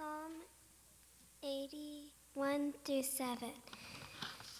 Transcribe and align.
Psalm 0.00 0.32
81 1.42 2.72
through 2.86 3.02
7. 3.02 3.50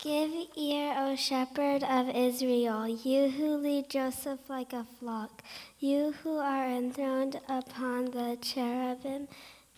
Give 0.03 0.31
ear, 0.55 0.95
O 0.99 1.17
shepherd 1.17 1.83
of 1.83 2.11
Israel, 2.11 2.87
you 2.87 3.31
who 3.31 3.57
lead 3.57 3.89
Joseph 3.89 4.51
like 4.51 4.75
a 4.75 4.85
flock, 4.99 5.43
you 5.79 6.13
who 6.23 6.37
are 6.37 6.67
enthroned 6.67 7.41
upon 7.49 8.11
the 8.11 8.37
cherubim, 8.43 9.29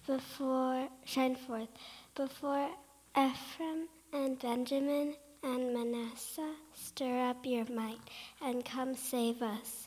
before 0.04 0.88
shine 1.04 1.36
forth 1.36 1.68
before 2.16 2.70
Ephraim 3.16 3.86
and 4.12 4.40
Benjamin 4.40 5.14
and 5.44 5.72
Manasseh. 5.72 6.56
Stir 6.74 7.20
up 7.30 7.46
your 7.46 7.66
might 7.66 8.00
and 8.40 8.64
come 8.64 8.96
save 8.96 9.42
us. 9.42 9.86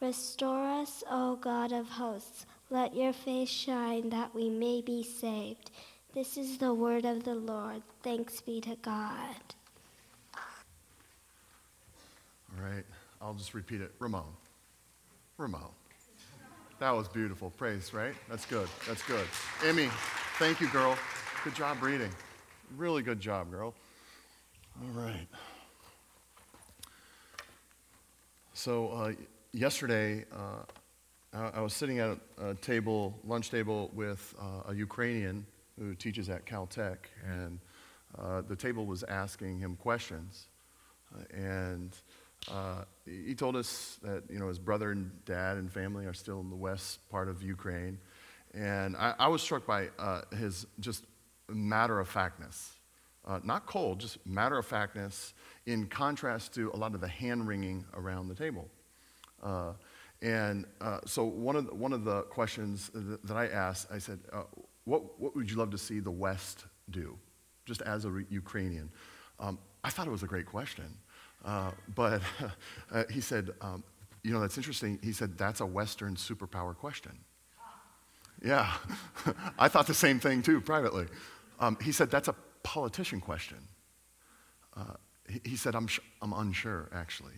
Restore 0.00 0.64
us, 0.64 1.02
O 1.10 1.36
God 1.36 1.72
of 1.72 1.88
hosts. 1.88 2.46
Let 2.70 2.94
your 2.94 3.12
face 3.12 3.48
shine 3.48 4.10
that 4.10 4.34
we 4.34 4.48
may 4.48 4.80
be 4.80 5.02
saved. 5.02 5.70
This 6.14 6.36
is 6.36 6.58
the 6.58 6.72
word 6.72 7.04
of 7.04 7.24
the 7.24 7.34
Lord. 7.34 7.82
Thanks 8.02 8.40
be 8.40 8.60
to 8.60 8.76
God. 8.76 9.36
All 12.56 12.64
right, 12.64 12.84
I'll 13.20 13.34
just 13.34 13.54
repeat 13.54 13.80
it. 13.80 13.92
Ramon. 13.98 14.24
Ramon. 15.36 15.70
That 16.78 16.90
was 16.90 17.08
beautiful. 17.08 17.50
Praise, 17.50 17.92
right? 17.92 18.14
That's 18.28 18.46
good. 18.46 18.68
That's 18.86 19.02
good. 19.02 19.26
Emmy, 19.66 19.88
thank 20.38 20.60
you, 20.60 20.68
girl. 20.68 20.96
Good 21.42 21.56
job 21.56 21.82
reading. 21.82 22.10
Really 22.76 23.02
good 23.02 23.20
job, 23.20 23.50
girl. 23.50 23.74
All 24.80 25.02
right. 25.02 25.26
So, 28.54 28.88
uh, 28.90 29.12
yesterday, 29.52 30.24
uh, 30.32 30.62
I, 31.32 31.58
I 31.58 31.60
was 31.60 31.72
sitting 31.72 31.98
at 31.98 32.18
a, 32.38 32.50
a 32.50 32.54
table, 32.56 33.18
lunch 33.24 33.50
table, 33.50 33.90
with 33.94 34.34
uh, 34.40 34.70
a 34.70 34.74
Ukrainian 34.74 35.46
who 35.78 35.94
teaches 35.94 36.28
at 36.28 36.44
Caltech, 36.46 36.98
and 37.26 37.58
uh, 38.18 38.42
the 38.42 38.56
table 38.56 38.86
was 38.86 39.02
asking 39.04 39.58
him 39.60 39.76
questions. 39.76 40.48
Uh, 41.14 41.36
and 41.36 41.96
uh, 42.50 42.84
he 43.04 43.34
told 43.34 43.56
us 43.56 43.98
that 44.02 44.24
you 44.30 44.38
know 44.38 44.48
his 44.48 44.58
brother 44.58 44.92
and 44.92 45.10
dad 45.24 45.56
and 45.56 45.72
family 45.72 46.06
are 46.06 46.14
still 46.14 46.40
in 46.40 46.50
the 46.50 46.56
west 46.56 47.08
part 47.10 47.28
of 47.28 47.42
Ukraine, 47.42 47.98
and 48.54 48.96
I, 48.96 49.14
I 49.18 49.28
was 49.28 49.42
struck 49.42 49.66
by 49.66 49.88
his 50.36 50.66
just 50.80 51.04
matter 51.48 51.98
of 51.98 52.08
factness, 52.08 52.78
uh, 53.26 53.40
not 53.42 53.66
cold, 53.66 54.00
just 54.00 54.24
matter 54.26 54.58
of 54.58 54.66
factness, 54.66 55.32
in 55.66 55.86
contrast 55.86 56.54
to 56.54 56.70
a 56.74 56.76
lot 56.76 56.94
of 56.94 57.00
the 57.00 57.08
hand 57.08 57.48
wringing 57.48 57.84
around 57.94 58.28
the 58.28 58.34
table. 58.34 58.68
Uh, 59.42 59.72
and 60.20 60.66
uh, 60.80 60.98
so 61.06 61.24
one 61.24 61.56
of 61.56 61.66
the, 61.66 61.74
one 61.74 61.92
of 61.92 62.04
the 62.04 62.22
questions 62.22 62.90
that, 62.94 63.36
I 63.36 63.46
asked, 63.46 63.88
I 63.92 63.98
said, 63.98 64.18
uh, 64.32 64.42
what, 64.84 65.20
what 65.20 65.36
would 65.36 65.50
you 65.50 65.56
love 65.56 65.70
to 65.70 65.78
see 65.78 66.00
the 66.00 66.10
West 66.10 66.64
do, 66.90 67.16
just 67.66 67.82
as 67.82 68.04
a 68.04 68.10
re- 68.10 68.26
Ukrainian? 68.28 68.90
Um, 69.38 69.58
I 69.84 69.90
thought 69.90 70.06
it 70.06 70.10
was 70.10 70.24
a 70.24 70.26
great 70.26 70.46
question. 70.46 70.96
Uh, 71.44 71.70
but 71.94 72.20
uh, 72.92 73.04
he 73.10 73.20
said, 73.20 73.50
um, 73.60 73.84
you 74.24 74.32
know, 74.32 74.40
that's 74.40 74.56
interesting. 74.56 74.98
He 75.02 75.12
said, 75.12 75.38
that's 75.38 75.60
a 75.60 75.66
Western 75.66 76.16
superpower 76.16 76.76
question. 76.76 77.12
Yeah, 78.44 78.72
I 79.58 79.68
thought 79.68 79.86
the 79.86 79.94
same 79.94 80.20
thing 80.20 80.42
too, 80.42 80.60
privately. 80.60 81.06
Um, 81.60 81.76
he 81.82 81.92
said, 81.92 82.10
that's 82.10 82.28
a 82.28 82.34
politician 82.62 83.20
question. 83.20 83.58
Uh, 84.76 84.94
he, 85.28 85.40
he, 85.50 85.56
said, 85.56 85.74
I'm, 85.74 85.86
sh- 85.86 86.00
I'm 86.22 86.32
unsure, 86.32 86.88
actually. 86.92 87.34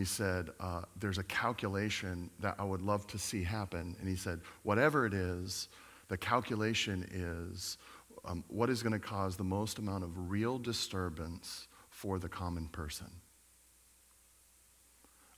He 0.00 0.06
said, 0.06 0.48
uh, 0.60 0.80
there's 0.98 1.18
a 1.18 1.24
calculation 1.24 2.30
that 2.40 2.54
I 2.58 2.64
would 2.64 2.80
love 2.80 3.06
to 3.08 3.18
see 3.18 3.42
happen. 3.42 3.94
And 4.00 4.08
he 4.08 4.16
said, 4.16 4.40
whatever 4.62 5.04
it 5.04 5.12
is, 5.12 5.68
the 6.08 6.16
calculation 6.16 7.06
is 7.12 7.76
um, 8.24 8.42
what 8.48 8.70
is 8.70 8.82
going 8.82 8.94
to 8.94 8.98
cause 8.98 9.36
the 9.36 9.44
most 9.44 9.78
amount 9.78 10.04
of 10.04 10.30
real 10.30 10.58
disturbance 10.58 11.68
for 11.90 12.18
the 12.18 12.30
common 12.30 12.68
person. 12.68 13.08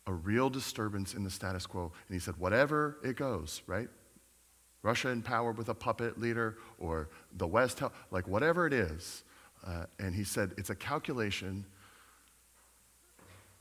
A 0.07 0.13
real 0.13 0.49
disturbance 0.49 1.15
in 1.15 1.25
the 1.25 1.31
status 1.31 1.67
quo. 1.67 1.91
And 2.07 2.15
he 2.15 2.21
said, 2.21 2.37
whatever 2.37 2.99
it 3.03 3.17
goes, 3.17 3.63
right? 3.67 3.89
Russia 4.85 5.09
in 5.09 5.23
power 5.23 5.51
with 5.51 5.71
a 5.71 5.75
puppet 5.75 6.21
leader 6.21 6.59
or 6.79 7.09
the 7.37 7.49
West, 7.49 7.83
like 8.13 8.29
whatever 8.29 8.69
it 8.69 8.73
is. 8.73 9.25
Uh, 9.67 9.87
and 9.99 10.15
he 10.15 10.23
said, 10.23 10.53
it's 10.57 10.71
a 10.71 10.77
calculation 10.77 11.67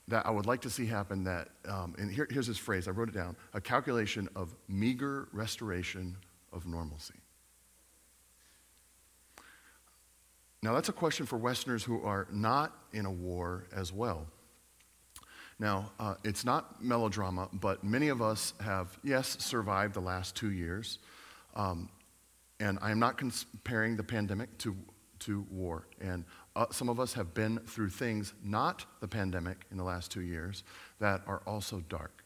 that 0.08 0.26
I 0.26 0.32
would 0.32 0.46
like 0.46 0.62
to 0.62 0.70
see 0.70 0.86
happen 0.86 1.24
that, 1.24 1.50
um, 1.68 1.96
and 1.98 2.12
here, 2.12 2.28
here's 2.30 2.48
his 2.48 2.58
phrase, 2.58 2.88
I 2.88 2.92
wrote 2.92 3.10
it 3.10 3.16
down 3.16 3.36
a 3.54 3.62
calculation 3.62 4.28
of 4.36 4.56
meager 4.68 5.28
restoration 5.32 6.18
of 6.52 6.66
normalcy. 6.66 7.16
Now, 10.64 10.74
that's 10.74 10.90
a 10.90 10.94
question 10.94 11.26
for 11.26 11.38
Westerners 11.38 11.84
who 11.84 12.04
are 12.04 12.28
not 12.32 12.76
in 12.94 13.06
a 13.06 13.12
war 13.12 13.66
as 13.74 13.92
well. 13.92 14.28
Now, 15.58 15.92
uh, 16.00 16.16
it's 16.24 16.46
not 16.46 16.84
melodrama, 16.84 17.50
but 17.54 17.84
many 17.84 18.10
of 18.10 18.22
us 18.22 18.54
have, 18.60 18.98
yes, 19.04 19.38
survived 19.40 19.94
the 19.94 20.02
last 20.02 20.36
two 20.36 20.52
years. 20.52 21.00
Um, 21.56 21.90
and 22.60 22.78
I 22.82 22.92
am 22.92 23.00
not 23.00 23.18
comparing 23.18 23.96
the 23.96 24.04
pandemic 24.04 24.56
to, 24.60 24.76
to 25.20 25.46
war. 25.50 25.88
And 26.00 26.26
uh, 26.56 26.66
some 26.72 26.90
of 26.90 27.00
us 27.00 27.14
have 27.14 27.34
been 27.34 27.60
through 27.60 27.90
things, 27.90 28.34
not 28.44 28.86
the 29.00 29.08
pandemic, 29.08 29.66
in 29.72 29.78
the 29.78 29.84
last 29.84 30.12
two 30.12 30.22
years, 30.22 30.64
that 31.00 31.22
are 31.28 31.42
also 31.46 31.82
dark. 31.90 32.24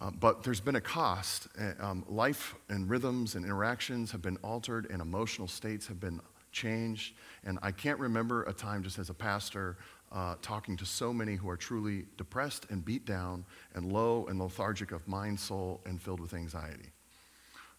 Uh, 0.00 0.10
but 0.10 0.42
there's 0.42 0.60
been 0.60 0.76
a 0.76 0.80
cost. 0.80 1.48
Uh, 1.58 1.72
um, 1.84 2.04
life 2.08 2.54
and 2.70 2.88
rhythms 2.88 3.34
and 3.34 3.44
interactions 3.44 4.10
have 4.10 4.22
been 4.22 4.38
altered, 4.38 4.90
and 4.90 5.02
emotional 5.02 5.46
states 5.46 5.86
have 5.86 6.00
been 6.00 6.20
changed. 6.52 7.14
And 7.44 7.58
I 7.62 7.70
can't 7.70 7.98
remember 7.98 8.44
a 8.44 8.52
time, 8.52 8.82
just 8.82 8.98
as 8.98 9.10
a 9.10 9.14
pastor, 9.14 9.76
uh, 10.10 10.36
talking 10.42 10.76
to 10.78 10.86
so 10.86 11.12
many 11.12 11.36
who 11.36 11.48
are 11.50 11.56
truly 11.56 12.06
depressed 12.16 12.66
and 12.70 12.84
beat 12.84 13.04
down 13.04 13.44
and 13.74 13.92
low 13.92 14.26
and 14.26 14.40
lethargic 14.40 14.90
of 14.90 15.06
mind, 15.06 15.38
soul, 15.38 15.80
and 15.84 16.00
filled 16.00 16.20
with 16.20 16.34
anxiety. 16.34 16.90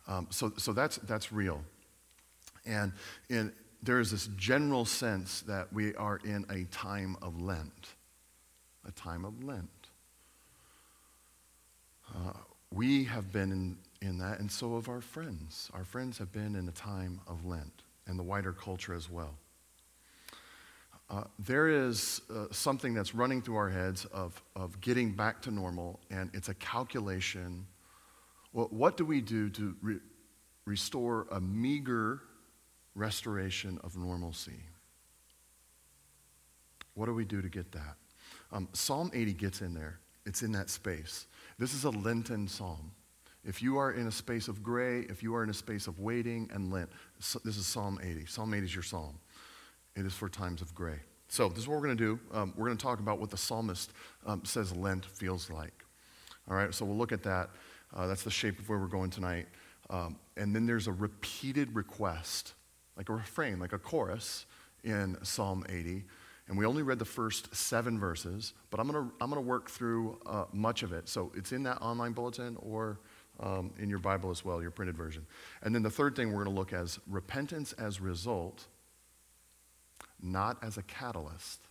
Um, 0.07 0.28
so, 0.29 0.53
so 0.57 0.73
that's, 0.73 0.97
that's 0.97 1.31
real. 1.31 1.61
And 2.66 2.94
in, 3.29 3.51
there 3.83 3.99
is 3.99 4.11
this 4.11 4.27
general 4.37 4.85
sense 4.85 5.41
that 5.41 5.71
we 5.73 5.95
are 5.95 6.19
in 6.23 6.45
a 6.49 6.65
time 6.65 7.17
of 7.21 7.41
Lent, 7.41 7.95
a 8.87 8.91
time 8.91 9.25
of 9.25 9.43
Lent. 9.43 9.69
Uh, 12.13 12.33
we 12.73 13.03
have 13.05 13.31
been 13.31 13.51
in, 13.51 13.77
in 14.01 14.17
that, 14.19 14.39
and 14.39 14.51
so 14.51 14.75
have 14.75 14.87
our 14.87 15.01
friends. 15.01 15.69
Our 15.73 15.83
friends 15.83 16.17
have 16.19 16.31
been 16.31 16.55
in 16.55 16.67
a 16.67 16.71
time 16.71 17.21
of 17.27 17.45
Lent 17.45 17.83
and 18.07 18.19
the 18.19 18.23
wider 18.23 18.53
culture 18.53 18.93
as 18.93 19.09
well. 19.09 19.35
Uh, 21.09 21.23
there 21.39 21.67
is 21.67 22.21
uh, 22.33 22.45
something 22.51 22.93
that's 22.93 23.13
running 23.13 23.41
through 23.41 23.57
our 23.57 23.69
heads 23.69 24.05
of, 24.05 24.41
of 24.55 24.79
getting 24.79 25.11
back 25.11 25.41
to 25.41 25.51
normal, 25.51 25.99
and 26.09 26.29
it's 26.33 26.47
a 26.47 26.53
calculation. 26.53 27.65
Well, 28.53 28.67
what 28.69 28.95
do 28.95 29.03
we 29.03 29.19
do 29.19 29.49
to 29.49 29.75
re- 29.81 29.99
restore 30.65 31.27
a 31.31 31.41
meager 31.41 32.21
restoration 32.96 33.79
of 33.84 33.96
normalcy? 33.96 34.64
What 36.93 37.05
do 37.05 37.14
we 37.14 37.26
do 37.26 37.41
to 37.41 37.49
get 37.49 37.72
that? 37.72 37.96
Um, 38.52 38.67
psalm 38.73 39.11
80 39.14 39.34
gets 39.34 39.61
in 39.61 39.73
there, 39.73 39.99
it's 40.26 40.43
in 40.43 40.52
that 40.53 40.70
space. 40.70 41.28
This 41.58 41.73
is 41.73 41.84
a 41.84 41.90
Lenten 41.90 42.47
psalm. 42.47 42.91
If 43.43 43.61
you 43.61 43.78
are 43.78 43.91
in 43.91 44.08
a 44.08 44.11
space 44.11 44.47
of 44.47 44.61
gray, 44.61 45.02
if 45.09 45.23
you 45.23 45.35
are 45.35 45.43
in 45.43 45.49
a 45.49 45.53
space 45.53 45.88
of 45.88 45.99
waiting 45.99 46.49
and 46.53 46.72
Lent, 46.72 46.90
so 47.20 47.40
this 47.43 47.58
is 47.58 47.66
Psalm 47.66 47.99
80. 48.03 48.26
Psalm 48.28 48.53
80 48.53 48.66
is 48.66 48.76
your 48.76 48.84
psalm. 48.84 49.20
It 49.96 50.05
is 50.05 50.14
for 50.14 50.29
times 50.29 50.61
of 50.61 50.76
gray. 50.76 50.99
So, 51.28 51.49
this 51.49 51.59
is 51.59 51.67
what 51.67 51.76
we're 51.76 51.87
going 51.87 51.97
to 51.97 52.03
do. 52.03 52.20
Um, 52.34 52.53
we're 52.55 52.66
going 52.66 52.78
to 52.78 52.84
talk 52.84 52.99
about 52.99 53.20
what 53.20 53.29
the 53.29 53.37
psalmist 53.37 53.94
um, 54.26 54.44
says 54.44 54.76
Lent 54.76 55.05
feels 55.05 55.49
like. 55.49 55.85
All 56.49 56.55
right, 56.55 56.73
so 56.73 56.85
we'll 56.85 56.97
look 56.97 57.11
at 57.11 57.23
that. 57.23 57.49
Uh, 57.96 58.08
that's 58.08 58.23
the 58.23 58.32
shape 58.32 58.59
of 58.59 58.70
where 58.70 58.78
we're 58.78 58.87
going 58.87 59.09
tonight. 59.09 59.47
Um, 59.90 60.17
and 60.37 60.55
then 60.55 60.66
there's 60.66 60.87
a 60.87 60.91
repeated 60.91 61.73
request, 61.76 62.53
like 62.97 63.09
a 63.09 63.14
refrain, 63.14 63.59
like 63.59 63.73
a 63.73 63.79
chorus 63.79 64.46
in 64.84 65.17
Psalm 65.23 65.66
80. 65.70 66.03
And 66.47 66.58
we 66.58 66.66
only 66.66 66.84
read 66.84 66.99
the 66.99 67.05
first 67.05 67.55
seven 67.55 67.97
verses, 67.97 68.53
but 68.72 68.79
I'm 68.79 68.91
going 68.91 69.05
to 69.05 69.14
I'm 69.22 69.32
to 69.32 69.40
work 69.40 69.70
through 69.70 70.20
uh, 70.26 70.46
much 70.52 70.84
of 70.84 70.91
it. 70.91 71.08
So, 71.08 71.32
it's 71.35 71.52
in 71.52 71.64
that 71.64 71.82
online 71.82 72.11
bulletin 72.11 72.58
or 72.59 72.99
um, 73.41 73.72
in 73.79 73.90
your 73.90 73.99
Bible 73.99 74.29
as 74.29 74.46
well, 74.46 74.61
your 74.61 74.72
printed 74.72 74.96
version. 74.96 75.26
And 75.64 75.73
then 75.73 75.84
the 75.84 75.90
third 75.90 76.16
thing 76.16 76.29
we're 76.32 76.43
going 76.43 76.55
to 76.55 76.59
look 76.59 76.73
at 76.73 76.84
is 76.84 76.99
repentance 77.08 77.73
as 77.73 77.99
result, 77.99 78.67
not 80.22 80.58
as 80.61 80.78
a 80.78 80.84
catalyst. 80.84 81.61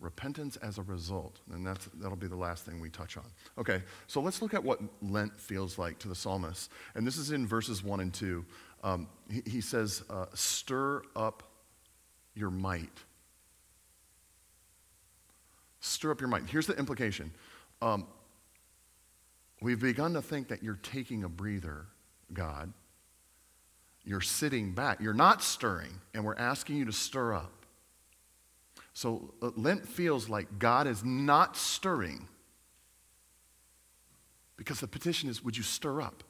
Repentance 0.00 0.56
as 0.58 0.78
a 0.78 0.82
result. 0.82 1.40
And 1.52 1.66
that's, 1.66 1.86
that'll 1.94 2.16
be 2.16 2.28
the 2.28 2.36
last 2.36 2.64
thing 2.64 2.80
we 2.80 2.88
touch 2.88 3.16
on. 3.16 3.24
Okay, 3.58 3.82
so 4.06 4.20
let's 4.20 4.40
look 4.40 4.54
at 4.54 4.62
what 4.62 4.80
Lent 5.02 5.36
feels 5.40 5.76
like 5.76 5.98
to 5.98 6.08
the 6.08 6.14
psalmist. 6.14 6.70
And 6.94 7.04
this 7.04 7.16
is 7.16 7.32
in 7.32 7.46
verses 7.46 7.82
1 7.82 7.98
and 7.98 8.14
2. 8.14 8.44
Um, 8.82 9.08
he, 9.30 9.42
he, 9.50 9.60
says, 9.60 10.02
uh, 10.08 10.26
Stir 10.34 11.02
up 11.16 11.42
your 12.34 12.50
might. 12.50 12.92
Stir 15.80 16.10
up 16.12 16.20
your 16.20 16.28
might. 16.28 16.44
Here's 16.46 16.66
the 16.66 16.76
implication. 16.76 17.32
Um, 17.82 18.06
we've 19.60 19.80
begun 19.80 20.14
to 20.14 20.22
think 20.22 20.48
that 20.48 20.62
you're 20.62 20.78
taking 20.82 21.24
a 21.24 21.28
breather, 21.28 21.86
God. 22.32 22.72
You're 24.04 24.20
sitting 24.20 24.72
back. 24.72 25.00
You're 25.00 25.14
not 25.14 25.42
stirring, 25.42 26.00
and 26.14 26.24
we're 26.24 26.36
asking 26.36 26.76
you 26.76 26.84
to 26.86 26.92
stir 26.92 27.34
up. 27.34 27.52
So 28.94 29.34
uh, 29.42 29.50
Lent 29.56 29.86
feels 29.86 30.28
like 30.28 30.58
God 30.58 30.86
is 30.86 31.04
not 31.04 31.56
stirring 31.56 32.26
because 34.56 34.80
the 34.80 34.88
petition 34.88 35.30
is, 35.30 35.42
would 35.42 35.56
you 35.56 35.62
stir 35.62 36.02
up? 36.02 36.24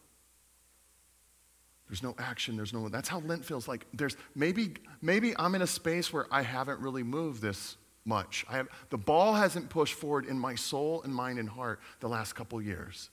There's 1.88 2.02
no 2.02 2.14
action, 2.18 2.56
there's 2.56 2.72
no 2.72 2.88
that's 2.88 3.08
how 3.08 3.20
Lent 3.20 3.44
feels 3.44 3.66
like. 3.66 3.86
There's 3.94 4.16
maybe 4.34 4.74
maybe 5.00 5.34
I'm 5.38 5.54
in 5.54 5.62
a 5.62 5.66
space 5.66 6.12
where 6.12 6.26
I 6.30 6.42
haven't 6.42 6.80
really 6.80 7.02
moved 7.02 7.40
this 7.40 7.76
much. 8.04 8.44
I 8.48 8.56
have, 8.56 8.68
the 8.90 8.98
ball 8.98 9.34
hasn't 9.34 9.68
pushed 9.70 9.94
forward 9.94 10.26
in 10.26 10.38
my 10.38 10.54
soul 10.54 11.02
and 11.02 11.14
mind 11.14 11.38
and 11.38 11.48
heart 11.48 11.80
the 12.00 12.08
last 12.08 12.34
couple 12.34 12.60
years. 12.60 13.10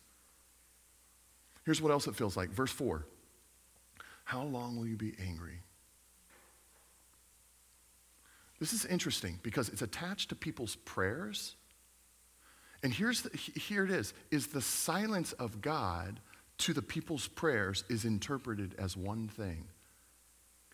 Here's 1.66 1.82
what 1.82 1.92
else 1.92 2.08
it 2.08 2.16
feels 2.16 2.38
like. 2.38 2.50
Verse 2.50 2.72
4. 2.72 3.06
How 4.26 4.44
long 4.44 4.78
will 4.78 4.88
you 4.88 4.96
be 4.96 5.14
angry? 5.20 5.60
This 8.60 8.74
is 8.74 8.86
interesting 8.86 9.40
because 9.44 9.70
it's 9.70 9.82
attached 9.82 10.30
to 10.30 10.36
people's 10.36 10.76
prayers. 10.78 11.56
And 12.82 12.94
here's 12.94 13.22
the, 13.22 13.38
here 13.38 13.84
it 13.84 13.92
is 13.92 14.14
is 14.32 14.48
the 14.48 14.62
silence 14.62 15.34
of 15.34 15.62
God 15.62 16.20
to 16.60 16.74
the 16.74 16.82
people's 16.82 17.28
prayers 17.28 17.84
is 17.90 18.06
interpreted 18.06 18.76
as 18.78 18.96
one 18.96 19.28
thing. 19.28 19.66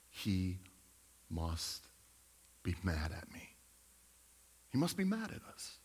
He 0.10 0.58
must 1.30 1.88
be 2.64 2.76
mad 2.84 3.12
at 3.18 3.32
me. 3.34 3.50
He 4.70 4.78
must 4.78 4.98
be 4.98 5.04
mad 5.04 5.32
at 5.32 5.42
us. 5.54 5.78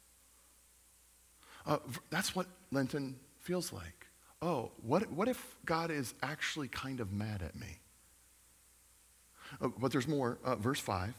Uh, 1.66 1.78
that's 2.10 2.34
what 2.36 2.46
Lenten 2.70 3.16
feels 3.40 3.72
like. 3.72 4.06
Oh, 4.42 4.70
what, 4.82 5.10
what 5.10 5.28
if 5.28 5.56
God 5.64 5.90
is 5.90 6.14
actually 6.22 6.68
kind 6.68 7.00
of 7.00 7.12
mad 7.12 7.42
at 7.42 7.56
me? 7.56 7.78
Uh, 9.60 9.68
but 9.78 9.92
there's 9.92 10.06
more. 10.06 10.38
Uh, 10.44 10.56
verse 10.56 10.80
5. 10.80 11.14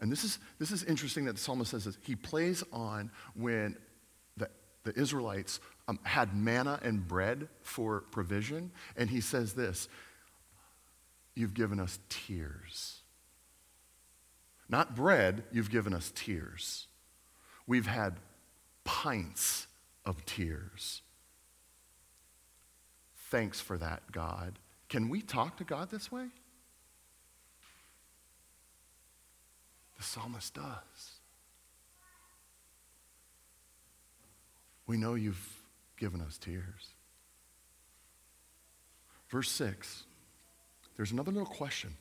And 0.00 0.12
this 0.12 0.24
is, 0.24 0.38
this 0.58 0.70
is 0.70 0.84
interesting 0.84 1.24
that 1.24 1.34
the 1.34 1.40
psalmist 1.40 1.70
says 1.70 1.84
this. 1.84 1.98
He 2.02 2.14
plays 2.14 2.62
on 2.72 3.10
when 3.34 3.76
the, 4.36 4.48
the 4.84 4.98
Israelites 4.98 5.60
um, 5.88 5.98
had 6.02 6.36
manna 6.36 6.78
and 6.82 7.08
bread 7.08 7.48
for 7.62 8.02
provision. 8.10 8.70
And 8.96 9.10
he 9.10 9.20
says 9.20 9.54
this 9.54 9.88
You've 11.34 11.54
given 11.54 11.80
us 11.80 11.98
tears. 12.08 13.00
Not 14.68 14.94
bread, 14.94 15.44
you've 15.50 15.70
given 15.70 15.94
us 15.94 16.12
tears. 16.14 16.86
We've 17.66 17.86
had 17.86 18.16
pints 18.84 19.66
of 20.04 20.24
tears. 20.26 21.00
Thanks 23.30 23.60
for 23.60 23.78
that, 23.78 24.12
God. 24.12 24.58
Can 24.88 25.08
we 25.08 25.22
talk 25.22 25.56
to 25.58 25.64
God 25.64 25.90
this 25.90 26.12
way? 26.12 26.26
The 29.96 30.02
psalmist 30.02 30.54
does. 30.54 31.18
We 34.86 34.96
know 34.96 35.14
you've 35.14 35.57
given 35.98 36.20
us 36.20 36.38
tears. 36.38 36.94
Verse 39.28 39.50
6, 39.50 40.04
there's 40.96 41.12
another 41.12 41.30
little 41.30 41.46
question. 41.46 41.96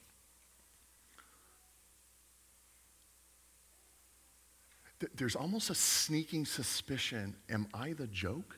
There's 5.16 5.36
almost 5.36 5.70
a 5.70 5.76
sneaking 5.76 6.46
suspicion 6.46 7.36
am 7.50 7.68
I 7.74 7.94
the 7.94 8.08
joke? 8.08 8.58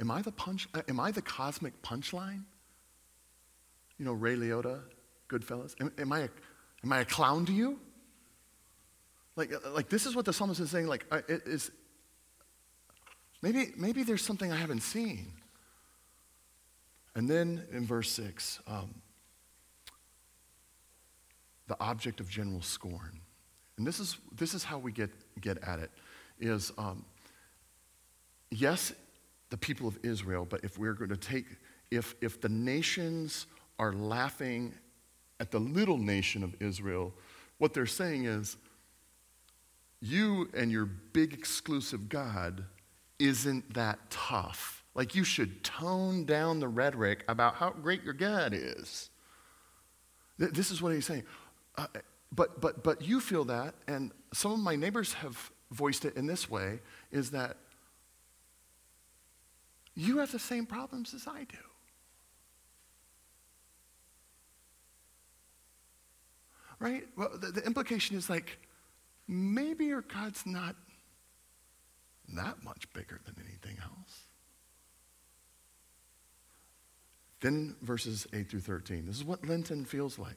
Am 0.00 0.10
I 0.10 0.22
the 0.22 0.32
punch? 0.32 0.68
Uh, 0.74 0.82
am 0.88 1.00
I 1.00 1.10
the 1.10 1.22
cosmic 1.22 1.80
punchline? 1.82 2.44
You 3.98 4.04
know, 4.04 4.12
Ray 4.12 4.36
Liotta 4.36 4.80
Goodfellas? 5.28 5.74
Am, 5.80 5.90
am, 5.98 6.12
I, 6.12 6.20
a, 6.20 6.28
am 6.84 6.92
I 6.92 7.00
a 7.00 7.04
clown 7.04 7.46
to 7.46 7.52
you? 7.52 7.78
Like, 9.36 9.52
uh, 9.52 9.70
like 9.72 9.88
this 9.88 10.06
is 10.06 10.16
what 10.16 10.24
the 10.24 10.32
psalmist 10.32 10.60
is 10.60 10.70
saying. 10.70 10.86
Like, 10.86 11.04
uh, 11.10 11.20
it 11.28 11.42
is 11.46 11.70
maybe 13.42 13.72
maybe 13.76 14.02
there's 14.02 14.24
something 14.24 14.50
I 14.50 14.56
haven't 14.56 14.80
seen. 14.80 15.32
And 17.14 17.28
then 17.28 17.64
in 17.72 17.86
verse 17.86 18.10
six, 18.10 18.60
um, 18.66 18.94
the 21.66 21.76
object 21.80 22.20
of 22.20 22.28
general 22.28 22.62
scorn, 22.62 23.20
and 23.78 23.86
this 23.86 24.00
is 24.00 24.18
this 24.34 24.54
is 24.54 24.64
how 24.64 24.78
we 24.78 24.92
get 24.92 25.10
get 25.40 25.62
at 25.62 25.78
it. 25.78 25.90
Is 26.38 26.72
um, 26.76 27.04
yes, 28.50 28.92
the 29.50 29.56
people 29.56 29.88
of 29.88 29.98
Israel, 30.02 30.46
but 30.48 30.64
if 30.64 30.78
we're 30.78 30.94
going 30.94 31.10
to 31.10 31.16
take 31.16 31.46
if 31.90 32.14
if 32.20 32.40
the 32.40 32.48
nations 32.48 33.46
are 33.78 33.92
laughing 33.92 34.74
at 35.40 35.50
the 35.50 35.60
little 35.60 35.98
nation 35.98 36.42
of 36.42 36.54
Israel, 36.60 37.12
what 37.58 37.74
they're 37.74 37.86
saying 37.86 38.24
is, 38.24 38.56
you 40.00 40.48
and 40.54 40.70
your 40.70 40.86
big 40.86 41.32
exclusive 41.32 42.08
God 42.08 42.64
isn't 43.18 43.74
that 43.74 43.98
tough. 44.10 44.84
Like 44.94 45.14
you 45.14 45.24
should 45.24 45.62
tone 45.62 46.24
down 46.24 46.60
the 46.60 46.68
rhetoric 46.68 47.24
about 47.28 47.56
how 47.56 47.70
great 47.70 48.02
your 48.02 48.14
God 48.14 48.52
is. 48.54 49.10
This 50.38 50.70
is 50.70 50.82
what 50.82 50.92
he's 50.92 51.06
saying. 51.06 51.24
Uh, 51.76 51.86
but, 52.32 52.60
but, 52.60 52.82
but 52.84 53.02
you 53.02 53.20
feel 53.20 53.44
that, 53.46 53.74
and 53.86 54.12
some 54.34 54.52
of 54.52 54.58
my 54.58 54.76
neighbors 54.76 55.14
have 55.14 55.50
voiced 55.70 56.04
it 56.04 56.16
in 56.16 56.26
this 56.26 56.50
way, 56.50 56.80
is 57.10 57.30
that 57.30 57.56
you 59.94 60.18
have 60.18 60.32
the 60.32 60.38
same 60.38 60.66
problems 60.66 61.14
as 61.14 61.26
I 61.26 61.44
do. 61.44 61.58
right? 66.78 67.04
Well, 67.16 67.30
the, 67.34 67.48
the 67.48 67.64
implication 67.64 68.16
is 68.16 68.28
like, 68.28 68.58
maybe 69.28 69.86
your 69.86 70.02
God's 70.02 70.44
not 70.46 70.76
that 72.34 72.62
much 72.64 72.92
bigger 72.92 73.20
than 73.24 73.36
anything 73.46 73.78
else. 73.82 74.26
Then 77.40 77.76
verses 77.82 78.26
8 78.32 78.50
through 78.50 78.60
13. 78.60 79.06
This 79.06 79.16
is 79.16 79.24
what 79.24 79.46
Lenten 79.46 79.84
feels 79.84 80.18
like. 80.18 80.36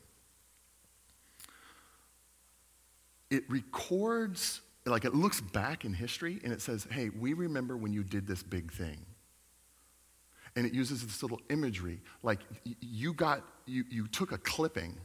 It 3.29 3.43
records, 3.49 4.61
like 4.85 5.05
it 5.05 5.13
looks 5.13 5.39
back 5.39 5.85
in 5.85 5.93
history 5.93 6.39
and 6.43 6.51
it 6.51 6.61
says, 6.61 6.87
hey, 6.91 7.09
we 7.09 7.33
remember 7.33 7.77
when 7.77 7.93
you 7.93 8.03
did 8.03 8.27
this 8.27 8.43
big 8.43 8.71
thing. 8.71 9.05
And 10.55 10.65
it 10.65 10.73
uses 10.73 11.03
this 11.03 11.21
little 11.21 11.39
imagery, 11.49 12.01
like 12.23 12.39
you 12.81 13.13
got, 13.13 13.43
you, 13.65 13.85
you 13.89 14.07
took 14.07 14.31
a 14.31 14.37
clipping 14.39 14.97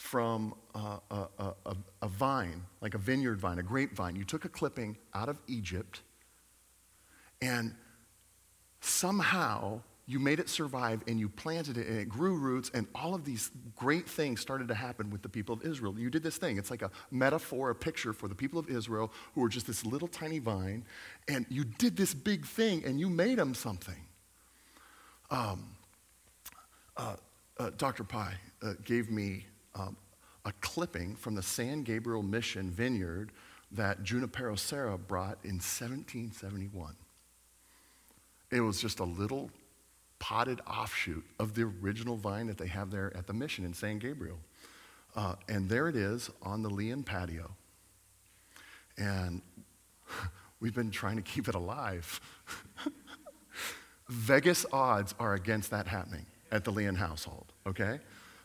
from 0.00 0.54
a, 0.74 0.98
a, 1.10 1.28
a, 1.38 1.76
a, 2.00 2.08
vine, 2.08 2.64
like 2.80 2.94
a 2.94 2.98
vineyard 2.98 3.38
vine, 3.38 3.58
a 3.58 3.62
grapevine. 3.62 4.16
You 4.16 4.24
took 4.24 4.46
a 4.46 4.48
clipping 4.48 4.96
out 5.12 5.28
of 5.28 5.38
Egypt, 5.46 6.00
and 7.42 7.74
somehow 8.80 9.82
you 10.06 10.18
made 10.18 10.40
it 10.40 10.48
survive 10.48 11.02
and 11.06 11.20
you 11.20 11.28
planted 11.28 11.76
it 11.76 11.86
and 11.86 11.98
it 11.98 12.08
grew 12.08 12.34
roots, 12.34 12.70
and 12.72 12.86
all 12.94 13.14
of 13.14 13.26
these 13.26 13.50
great 13.76 14.08
things 14.08 14.40
started 14.40 14.68
to 14.68 14.74
happen 14.74 15.10
with 15.10 15.20
the 15.20 15.28
people 15.28 15.54
of 15.54 15.62
Israel. 15.62 15.96
You 15.98 16.08
did 16.08 16.22
this 16.22 16.38
thing. 16.38 16.56
It's 16.56 16.70
like 16.70 16.82
a 16.82 16.90
metaphor, 17.10 17.68
a 17.68 17.74
picture 17.74 18.14
for 18.14 18.26
the 18.26 18.34
people 18.34 18.58
of 18.58 18.70
Israel 18.70 19.12
who 19.34 19.42
were 19.42 19.50
just 19.50 19.66
this 19.66 19.84
little 19.84 20.08
tiny 20.08 20.38
vine, 20.38 20.82
and 21.28 21.44
you 21.50 21.64
did 21.64 21.94
this 21.94 22.14
big 22.14 22.46
thing 22.46 22.82
and 22.86 22.98
you 22.98 23.10
made 23.10 23.38
them 23.38 23.54
something. 23.54 24.02
Um, 25.30 25.76
uh, 26.96 27.16
uh, 27.58 27.70
Dr. 27.76 28.02
Pi 28.02 28.32
uh, 28.62 28.72
gave 28.82 29.10
me 29.10 29.44
um, 29.74 29.96
a 30.44 30.52
clipping 30.60 31.16
from 31.16 31.34
the 31.34 31.42
San 31.42 31.82
Gabriel 31.82 32.22
Mission 32.22 32.70
vineyard 32.70 33.32
that 33.72 34.02
Junipero 34.02 34.56
Serra 34.56 34.98
brought 34.98 35.38
in 35.44 35.56
1771. 35.56 36.96
It 38.50 38.60
was 38.60 38.80
just 38.80 38.98
a 38.98 39.04
little 39.04 39.50
potted 40.18 40.60
offshoot 40.66 41.24
of 41.38 41.54
the 41.54 41.62
original 41.82 42.16
vine 42.16 42.46
that 42.48 42.58
they 42.58 42.66
have 42.66 42.90
there 42.90 43.16
at 43.16 43.26
the 43.26 43.32
mission 43.32 43.64
in 43.64 43.72
San 43.72 43.98
Gabriel. 43.98 44.38
Uh, 45.14 45.34
and 45.48 45.68
there 45.68 45.88
it 45.88 45.96
is 45.96 46.30
on 46.42 46.62
the 46.62 46.70
Leon 46.70 47.04
patio. 47.04 47.50
And 48.98 49.42
We've 50.60 50.74
been 50.74 50.90
trying 50.90 51.16
to 51.16 51.22
keep 51.22 51.48
it 51.48 51.54
alive. 51.54 52.20
Vegas 54.08 54.66
odds 54.72 55.14
are 55.18 55.34
against 55.34 55.70
that 55.70 55.86
happening 55.86 56.26
at 56.52 56.64
the 56.64 56.70
Leon 56.70 56.96
household, 56.96 57.46
okay? 57.66 58.00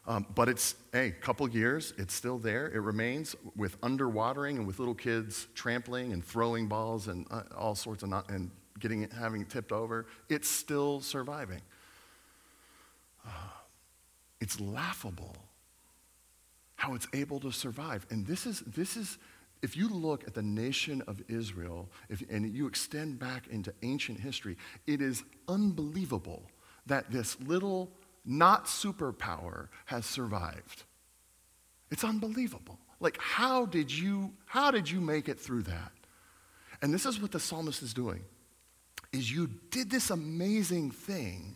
Um, 0.08 0.26
but 0.36 0.50
it's, 0.50 0.76
a 0.94 1.10
couple 1.10 1.50
years, 1.50 1.94
it's 1.98 2.14
still 2.14 2.38
there. 2.38 2.68
It 2.68 2.80
remains 2.80 3.36
with 3.56 3.80
underwatering 3.82 4.52
and 4.52 4.68
with 4.68 4.78
little 4.78 4.94
kids 4.94 5.48
trampling 5.56 6.14
and 6.14 6.24
throwing 6.24 6.68
balls 6.68 7.08
and 7.08 7.26
uh, 7.32 7.42
all 7.58 7.76
sorts 7.76 8.04
of, 8.04 8.10
not, 8.10 8.30
and 8.30 8.52
getting 8.80 9.02
it, 9.02 9.12
having 9.12 9.42
it 9.42 9.50
tipped 9.50 9.72
over. 9.72 10.06
It's 10.30 10.48
still 10.48 11.02
surviving. 11.02 11.62
Uh, 13.26 13.30
it's 14.40 14.60
laughable 14.60 15.36
how 16.76 16.94
it's 16.94 17.08
able 17.14 17.40
to 17.40 17.52
survive. 17.52 18.06
And 18.12 18.28
this 18.28 18.46
is, 18.46 18.60
this 18.62 18.96
is 18.96 19.18
if 19.64 19.76
you 19.76 19.90
look 19.90 20.28
at 20.28 20.36
the 20.36 20.44
nation 20.44 21.02
of 21.08 21.24
Israel 21.28 21.90
if, 22.10 22.24
and 22.30 22.48
you 22.54 22.68
extend 22.68 23.18
back 23.18 23.48
into 23.48 23.74
ancient 23.82 24.20
history, 24.20 24.58
it 24.86 25.02
is 25.02 25.24
unbelievable 25.48 26.44
that 26.86 27.10
this 27.12 27.40
little 27.42 27.90
not 28.26 28.66
superpower 28.66 29.68
has 29.86 30.06
survived. 30.06 30.84
It's 31.92 32.04
unbelievable. 32.04 32.80
Like, 33.00 33.18
how 33.20 33.66
did 33.66 33.92
you, 33.92 34.34
how 34.46 34.72
did 34.72 34.90
you 34.90 35.00
make 35.00 35.30
it 35.30 35.40
through 35.40 35.64
that? 35.64 35.92
And 36.82 36.94
this 36.94 37.06
is 37.06 37.22
what 37.22 37.32
the 37.32 37.40
psalmist 37.40 37.82
is 37.82 37.94
doing 37.94 38.24
is 39.12 39.32
you 39.32 39.50
did 39.70 39.90
this 39.90 40.10
amazing 40.10 40.92
thing 40.92 41.56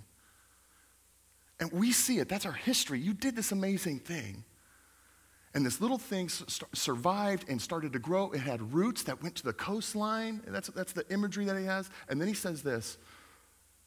and 1.59 1.69
we 1.73 1.91
see 1.91 2.19
it 2.19 2.29
that's 2.29 2.45
our 2.45 2.53
history 2.53 3.01
you 3.01 3.13
did 3.13 3.35
this 3.35 3.51
amazing 3.51 3.99
thing 3.99 4.45
and 5.53 5.65
this 5.65 5.81
little 5.81 5.97
thing 5.97 6.29
survived 6.73 7.49
and 7.49 7.59
started 7.59 7.93
to 7.93 7.99
grow. 7.99 8.31
It 8.31 8.39
had 8.39 8.73
roots 8.73 9.03
that 9.03 9.21
went 9.23 9.35
to 9.37 9.43
the 9.43 9.53
coastline. 9.53 10.41
That's, 10.47 10.67
that's 10.69 10.93
the 10.93 11.11
imagery 11.11 11.45
that 11.45 11.57
he 11.57 11.65
has. 11.65 11.89
And 12.07 12.21
then 12.21 12.27
he 12.27 12.35
says 12.35 12.61
this, 12.61 12.97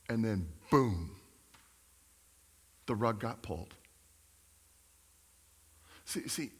and 0.09 0.25
then 0.25 0.49
boom, 0.71 1.15
the 2.87 2.95
rug 2.95 3.21
got 3.21 3.43
pulled. 3.43 3.75
See, 6.05 6.29
see, 6.29 6.51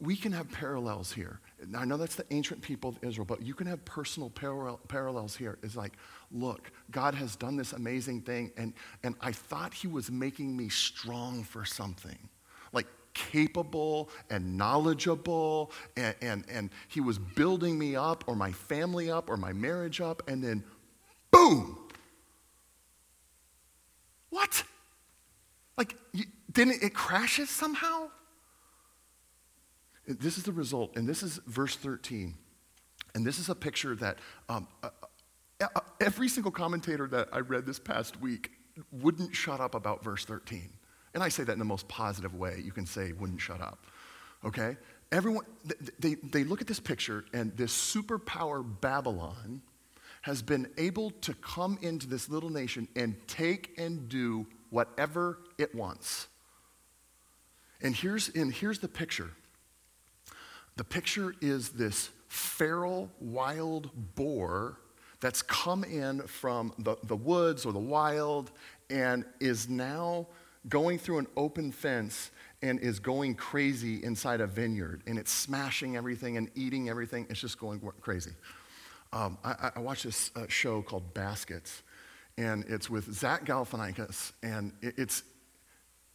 we 0.00 0.16
can 0.16 0.32
have 0.32 0.50
parallels 0.50 1.12
here. 1.12 1.40
I 1.76 1.84
know 1.84 1.96
that's 1.96 2.14
the 2.14 2.26
ancient 2.30 2.62
people 2.62 2.90
of 2.90 2.98
Israel, 3.02 3.24
but 3.24 3.42
you 3.42 3.54
can 3.54 3.66
have 3.66 3.84
personal 3.84 4.30
parallel, 4.30 4.80
parallels 4.88 5.36
here. 5.36 5.58
It's 5.62 5.76
like, 5.76 5.92
look, 6.30 6.70
God 6.90 7.14
has 7.14 7.36
done 7.36 7.56
this 7.56 7.72
amazing 7.72 8.22
thing, 8.22 8.52
and, 8.56 8.72
and 9.02 9.14
I 9.20 9.32
thought 9.32 9.74
He 9.74 9.86
was 9.86 10.10
making 10.10 10.56
me 10.56 10.68
strong 10.68 11.44
for 11.44 11.64
something. 11.64 12.18
Like, 12.72 12.86
capable 13.14 14.10
and 14.28 14.56
knowledgeable, 14.56 15.72
and, 15.96 16.14
and, 16.20 16.44
and 16.50 16.70
he 16.88 17.00
was 17.00 17.18
building 17.18 17.78
me 17.78 17.96
up, 17.96 18.24
or 18.26 18.36
my 18.36 18.52
family 18.52 19.10
up, 19.10 19.30
or 19.30 19.36
my 19.36 19.52
marriage 19.52 20.00
up, 20.00 20.22
and 20.28 20.44
then 20.44 20.62
boom! 21.30 21.78
What? 24.30 24.64
Like, 25.76 25.96
didn't 26.50 26.82
it 26.82 26.94
crashes 26.94 27.50
somehow? 27.50 28.08
This 30.06 30.38
is 30.38 30.44
the 30.44 30.52
result, 30.52 30.96
and 30.96 31.08
this 31.08 31.22
is 31.22 31.40
verse 31.46 31.76
13. 31.76 32.34
And 33.14 33.26
this 33.26 33.38
is 33.38 33.48
a 33.48 33.54
picture 33.54 33.94
that 33.96 34.18
um, 34.48 34.68
uh, 34.82 34.90
uh, 35.60 35.80
every 36.00 36.28
single 36.28 36.52
commentator 36.52 37.06
that 37.08 37.28
I 37.32 37.38
read 37.38 37.66
this 37.66 37.78
past 37.78 38.20
week 38.20 38.50
wouldn't 38.92 39.34
shut 39.34 39.60
up 39.60 39.74
about 39.74 40.04
verse 40.04 40.24
13. 40.24 40.70
And 41.14 41.22
I 41.22 41.30
say 41.30 41.42
that 41.44 41.52
in 41.52 41.58
the 41.58 41.64
most 41.64 41.88
positive 41.88 42.34
way 42.34 42.60
you 42.62 42.72
can 42.72 42.86
say, 42.86 43.12
wouldn't 43.12 43.40
shut 43.40 43.60
up. 43.60 43.78
Okay? 44.44 44.76
Everyone, 45.12 45.44
they, 45.98 46.14
they 46.14 46.44
look 46.44 46.60
at 46.60 46.66
this 46.66 46.80
picture, 46.80 47.24
and 47.32 47.56
this 47.56 47.72
superpower 47.72 48.64
Babylon 48.80 49.62
has 50.22 50.42
been 50.42 50.68
able 50.76 51.10
to 51.10 51.32
come 51.34 51.78
into 51.80 52.06
this 52.06 52.28
little 52.28 52.50
nation 52.50 52.88
and 52.96 53.16
take 53.28 53.78
and 53.78 54.08
do 54.08 54.46
whatever 54.70 55.38
it 55.58 55.74
wants. 55.74 56.28
And 57.82 57.94
here's, 57.94 58.28
and 58.30 58.52
here's 58.52 58.78
the 58.78 58.88
picture 58.88 59.30
the 60.76 60.84
picture 60.84 61.34
is 61.40 61.70
this 61.70 62.10
feral 62.28 63.10
wild 63.18 63.90
boar 64.14 64.78
that's 65.20 65.40
come 65.40 65.84
in 65.84 66.20
from 66.22 66.72
the, 66.78 66.96
the 67.04 67.16
woods 67.16 67.64
or 67.64 67.72
the 67.72 67.78
wild 67.78 68.50
and 68.90 69.24
is 69.40 69.68
now 69.68 70.26
going 70.68 70.98
through 70.98 71.18
an 71.18 71.26
open 71.36 71.72
fence 71.72 72.30
and 72.60 72.78
is 72.80 72.98
going 72.98 73.34
crazy 73.34 74.02
inside 74.02 74.40
a 74.40 74.46
vineyard 74.46 75.02
and 75.06 75.18
it's 75.18 75.32
smashing 75.32 75.96
everything 75.96 76.36
and 76.36 76.50
eating 76.54 76.90
everything. 76.90 77.26
It's 77.30 77.40
just 77.40 77.58
going 77.58 77.80
crazy. 78.00 78.32
Um, 79.12 79.38
I, 79.44 79.70
I, 79.76 79.80
watched 79.80 80.04
this 80.04 80.30
uh, 80.34 80.46
show 80.48 80.82
called 80.82 81.14
Baskets, 81.14 81.82
and 82.38 82.64
it's 82.68 82.90
with 82.90 83.12
Zach 83.12 83.44
Galifianakis, 83.44 84.32
and 84.42 84.72
it's 84.80 85.22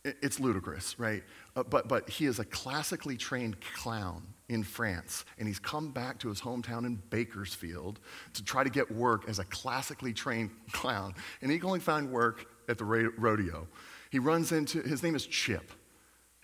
it's 0.04 0.40
ludicrous, 0.40 0.98
right? 1.00 1.24
Uh, 1.56 1.63
but 1.63 1.88
but 1.88 2.10
he 2.10 2.25
is 2.25 2.40
a 2.40 2.46
classically 2.46 3.18
trained 3.18 3.58
clown 3.75 4.24
in 4.50 4.63
France, 4.63 5.25
and 5.38 5.48
he's 5.48 5.60
come 5.60 5.92
back 5.92 6.20
to 6.20 6.30
his 6.30 6.42
hometown 6.42 6.86
in 6.86 7.01
Bakersfield 7.10 8.00
to 8.34 8.44
try 8.44 8.63
to 8.63 8.70
get 8.70 8.92
work 8.92 9.30
as 9.30 9.40
a 9.40 9.46
classically 9.46 10.13
trained 10.13 10.51
clown, 10.72 11.13
and 11.42 11.51
he 11.51 11.60
can 11.60 11.68
only 11.68 11.80
find 11.80 12.12
work 12.12 12.48
at 12.68 12.78
the 12.78 12.86
rodeo 12.86 13.68
he 14.12 14.20
runs 14.20 14.51
into, 14.51 14.82
his 14.82 15.01
name 15.01 15.16
is 15.16 15.25
Chip, 15.25 15.72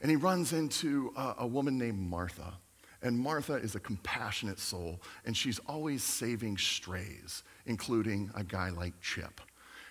and 0.01 0.09
he 0.09 0.15
runs 0.15 0.53
into 0.53 1.11
a, 1.17 1.35
a 1.39 1.47
woman 1.47 1.77
named 1.77 1.99
Martha. 1.99 2.53
And 3.01 3.19
Martha 3.19 3.53
is 3.55 3.75
a 3.75 3.79
compassionate 3.79 4.57
soul, 4.57 5.01
and 5.25 5.35
she's 5.37 5.59
always 5.67 6.01
saving 6.01 6.57
strays, 6.57 7.43
including 7.65 8.31
a 8.33 8.43
guy 8.43 8.69
like 8.69 8.99
Chip. 9.01 9.41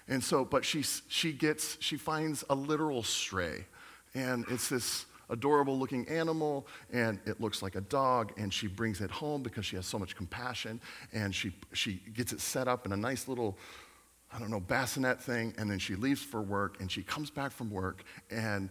And 0.09 0.23
so, 0.23 0.45
but 0.45 0.65
she, 0.65 0.83
she 1.09 1.33
gets, 1.33 1.77
she 1.81 1.97
finds 1.97 2.45
a 2.49 2.55
literal 2.55 3.03
stray, 3.03 3.67
and 4.15 4.45
it's 4.49 4.69
this 4.69 5.07
adorable 5.31 5.77
looking 5.77 6.09
animal, 6.09 6.67
and 6.93 7.19
it 7.27 7.41
looks 7.41 7.61
like 7.61 7.75
a 7.75 7.81
dog, 7.81 8.33
and 8.37 8.55
she 8.55 8.69
brings 8.69 9.01
it 9.01 9.11
home 9.11 9.43
because 9.43 9.67
she 9.67 9.75
has 9.75 9.85
so 9.85 9.99
much 9.99 10.15
compassion, 10.15 10.81
and 11.13 11.35
she, 11.35 11.53
she 11.73 12.01
gets 12.15 12.33
it 12.33 12.41
set 12.41 12.69
up 12.69 12.87
in 12.87 12.93
a 12.93 12.97
nice 12.97 13.27
little 13.27 13.59
I 14.33 14.39
don't 14.39 14.51
know, 14.51 14.61
bassinet 14.61 15.21
thing, 15.21 15.55
and 15.57 15.71
then 15.71 15.79
she 15.79 15.95
leaves 15.95 16.23
for 16.23 16.43
work, 16.43 16.81
and 16.81 16.91
she 16.91 17.03
comes 17.03 17.31
back 17.31 17.53
from 17.53 17.71
work, 17.71 18.03
and 18.31 18.71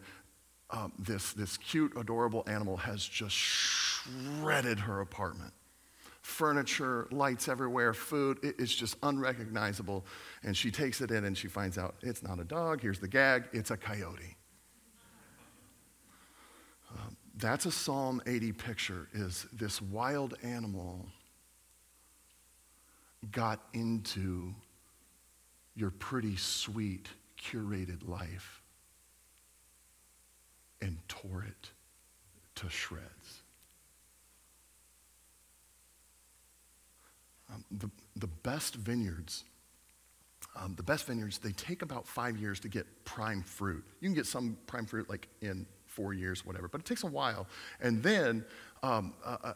um, 0.69 0.91
this, 0.99 1.33
this 1.33 1.57
cute, 1.57 1.93
adorable 1.95 2.43
animal 2.47 2.77
has 2.77 3.03
just 3.05 3.35
shredded 3.35 4.79
her 4.79 5.01
apartment. 5.01 5.53
Furniture, 6.25 7.07
lights 7.11 7.47
everywhere, 7.47 7.93
food, 7.93 8.39
it, 8.41 8.55
it's 8.57 8.73
just 8.73 8.97
unrecognizable. 9.03 10.03
And 10.41 10.57
she 10.57 10.71
takes 10.71 10.99
it 10.99 11.11
in 11.11 11.23
and 11.25 11.37
she 11.37 11.47
finds 11.47 11.77
out 11.77 11.93
it's 12.01 12.23
not 12.23 12.39
a 12.39 12.43
dog, 12.43 12.81
here's 12.81 12.97
the 12.97 13.07
gag, 13.07 13.43
it's 13.53 13.69
a 13.69 13.77
coyote. 13.77 14.35
Um, 16.91 17.15
that's 17.37 17.67
a 17.67 17.71
Psalm 17.71 18.23
80 18.25 18.53
picture, 18.53 19.07
is 19.13 19.45
this 19.53 19.79
wild 19.83 20.33
animal 20.41 21.05
got 23.31 23.59
into 23.73 24.51
your 25.75 25.91
pretty 25.91 26.37
sweet, 26.37 27.07
curated 27.39 28.09
life 28.09 28.63
and 30.81 30.97
tore 31.07 31.45
it 31.47 31.69
to 32.55 32.67
shreds. 32.67 33.43
Um, 37.53 37.63
the, 37.71 37.89
the 38.15 38.27
best 38.27 38.75
vineyards, 38.75 39.43
um, 40.55 40.73
the 40.75 40.83
best 40.83 41.05
vineyards, 41.05 41.37
they 41.37 41.51
take 41.51 41.81
about 41.81 42.07
five 42.07 42.37
years 42.37 42.59
to 42.61 42.69
get 42.69 42.85
prime 43.05 43.43
fruit. 43.43 43.83
You 44.01 44.07
can 44.07 44.15
get 44.15 44.25
some 44.25 44.57
prime 44.67 44.85
fruit 44.85 45.09
like 45.09 45.27
in 45.41 45.65
four 45.85 46.13
years, 46.13 46.45
whatever, 46.45 46.67
but 46.67 46.81
it 46.81 46.85
takes 46.85 47.03
a 47.03 47.07
while. 47.07 47.47
And 47.81 48.01
then 48.01 48.45
um, 48.83 49.13
uh, 49.23 49.37
uh, 49.43 49.53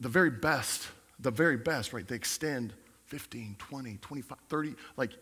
the 0.00 0.08
very 0.08 0.30
best, 0.30 0.88
the 1.18 1.30
very 1.30 1.56
best, 1.56 1.92
right, 1.92 2.06
they 2.06 2.14
extend 2.16 2.72
15, 3.06 3.56
20, 3.58 3.98
25, 4.00 4.38
30, 4.48 4.74
like 4.96 5.12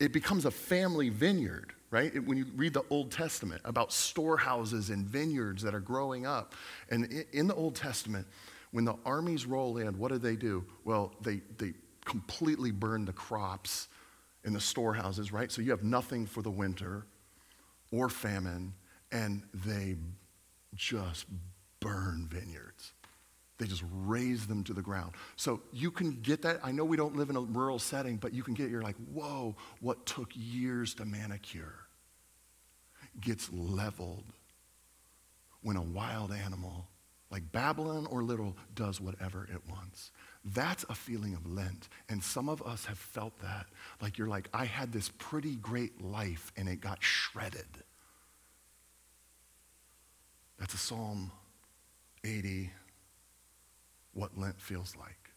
it 0.00 0.12
becomes 0.12 0.44
a 0.44 0.50
family 0.50 1.08
vineyard, 1.08 1.72
right? 1.90 2.14
It, 2.14 2.20
when 2.20 2.38
you 2.38 2.46
read 2.56 2.74
the 2.74 2.84
Old 2.90 3.10
Testament 3.10 3.60
about 3.64 3.92
storehouses 3.92 4.90
and 4.90 5.06
vineyards 5.06 5.62
that 5.62 5.74
are 5.74 5.80
growing 5.80 6.26
up. 6.26 6.54
And 6.90 7.24
in 7.32 7.48
the 7.48 7.54
Old 7.54 7.74
Testament, 7.74 8.26
when 8.70 8.84
the 8.84 8.94
armies 9.04 9.46
roll 9.46 9.78
in, 9.78 9.98
what 9.98 10.12
do 10.12 10.18
they 10.18 10.36
do? 10.36 10.64
Well, 10.84 11.14
they, 11.22 11.40
they 11.56 11.74
completely 12.04 12.70
burn 12.70 13.04
the 13.04 13.12
crops 13.12 13.88
in 14.44 14.52
the 14.52 14.60
storehouses, 14.60 15.32
right? 15.32 15.50
So 15.50 15.62
you 15.62 15.70
have 15.70 15.82
nothing 15.82 16.26
for 16.26 16.42
the 16.42 16.50
winter 16.50 17.06
or 17.90 18.08
famine, 18.08 18.74
and 19.12 19.42
they 19.52 19.96
just 20.74 21.26
burn 21.80 22.28
vineyards. 22.30 22.92
They 23.58 23.66
just 23.66 23.82
raze 24.04 24.46
them 24.46 24.62
to 24.64 24.72
the 24.72 24.82
ground. 24.82 25.12
So 25.36 25.62
you 25.72 25.90
can 25.90 26.20
get 26.20 26.42
that. 26.42 26.60
I 26.62 26.70
know 26.70 26.84
we 26.84 26.96
don't 26.96 27.16
live 27.16 27.28
in 27.28 27.36
a 27.36 27.40
rural 27.40 27.78
setting, 27.78 28.16
but 28.16 28.32
you 28.32 28.42
can 28.42 28.54
get, 28.54 28.70
you're 28.70 28.82
like, 28.82 28.96
whoa, 29.12 29.56
what 29.80 30.06
took 30.06 30.30
years 30.34 30.94
to 30.94 31.04
manicure 31.04 31.74
gets 33.20 33.52
leveled 33.52 34.24
when 35.62 35.76
a 35.76 35.82
wild 35.82 36.32
animal 36.32 36.86
like 37.30 37.50
Babylon 37.52 38.06
or 38.10 38.22
little, 38.22 38.56
does 38.74 39.00
whatever 39.00 39.44
it 39.52 39.60
wants. 39.68 40.12
That's 40.44 40.84
a 40.88 40.94
feeling 40.94 41.34
of 41.34 41.46
Lent. 41.46 41.88
And 42.08 42.22
some 42.22 42.48
of 42.48 42.62
us 42.62 42.86
have 42.86 42.98
felt 42.98 43.38
that. 43.40 43.66
Like 44.00 44.16
you're 44.16 44.28
like, 44.28 44.48
I 44.52 44.64
had 44.64 44.92
this 44.92 45.10
pretty 45.18 45.56
great 45.56 46.02
life 46.02 46.52
and 46.56 46.68
it 46.68 46.80
got 46.80 47.02
shredded. 47.02 47.66
That's 50.58 50.74
a 50.74 50.78
Psalm 50.78 51.30
80, 52.24 52.70
what 54.14 54.36
Lent 54.36 54.60
feels 54.60 54.96
like. 54.96 55.30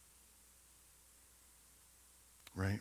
Right? 2.55 2.79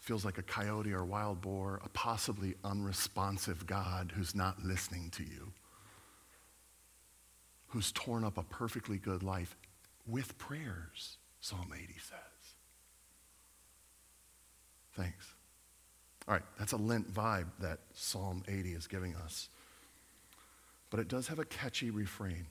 Feels 0.00 0.24
like 0.24 0.38
a 0.38 0.42
coyote 0.42 0.92
or 0.92 1.04
wild 1.04 1.40
boar, 1.40 1.80
a 1.84 1.88
possibly 1.90 2.54
unresponsive 2.64 3.66
God 3.66 4.12
who's 4.14 4.34
not 4.34 4.62
listening 4.64 5.10
to 5.10 5.22
you, 5.22 5.52
who's 7.72 7.90
torn 7.92 8.22
up 8.22 8.36
a 8.36 8.42
perfectly 8.42 8.98
good 8.98 9.22
life 9.22 9.56
with 10.06 10.36
prayers, 10.36 11.16
Psalm 11.40 11.72
80 11.74 11.94
says. 11.94 12.18
Thanks. 14.92 15.34
All 16.28 16.34
right, 16.34 16.42
that's 16.58 16.72
a 16.72 16.76
Lent 16.76 17.12
vibe 17.12 17.46
that 17.60 17.78
Psalm 17.94 18.44
80 18.46 18.74
is 18.74 18.86
giving 18.86 19.16
us. 19.16 19.48
But 20.90 21.00
it 21.00 21.08
does 21.08 21.28
have 21.28 21.38
a 21.38 21.46
catchy 21.46 21.90
refrain. 21.90 22.46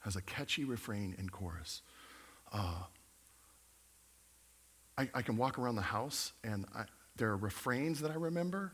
Has 0.00 0.14
a 0.14 0.22
catchy 0.22 0.64
refrain 0.64 1.16
and 1.18 1.32
chorus. 1.32 1.82
Uh, 2.52 2.84
I, 4.96 5.08
I, 5.12 5.22
can 5.22 5.36
walk 5.36 5.58
around 5.58 5.74
the 5.74 5.82
house 5.82 6.32
and 6.44 6.66
I, 6.72 6.84
there 7.16 7.30
are 7.30 7.36
refrains 7.36 8.00
that 8.02 8.12
I 8.12 8.14
remember. 8.14 8.70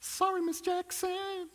Sorry, 0.00 0.42
Miss 0.42 0.60
Jackson. 0.60 1.48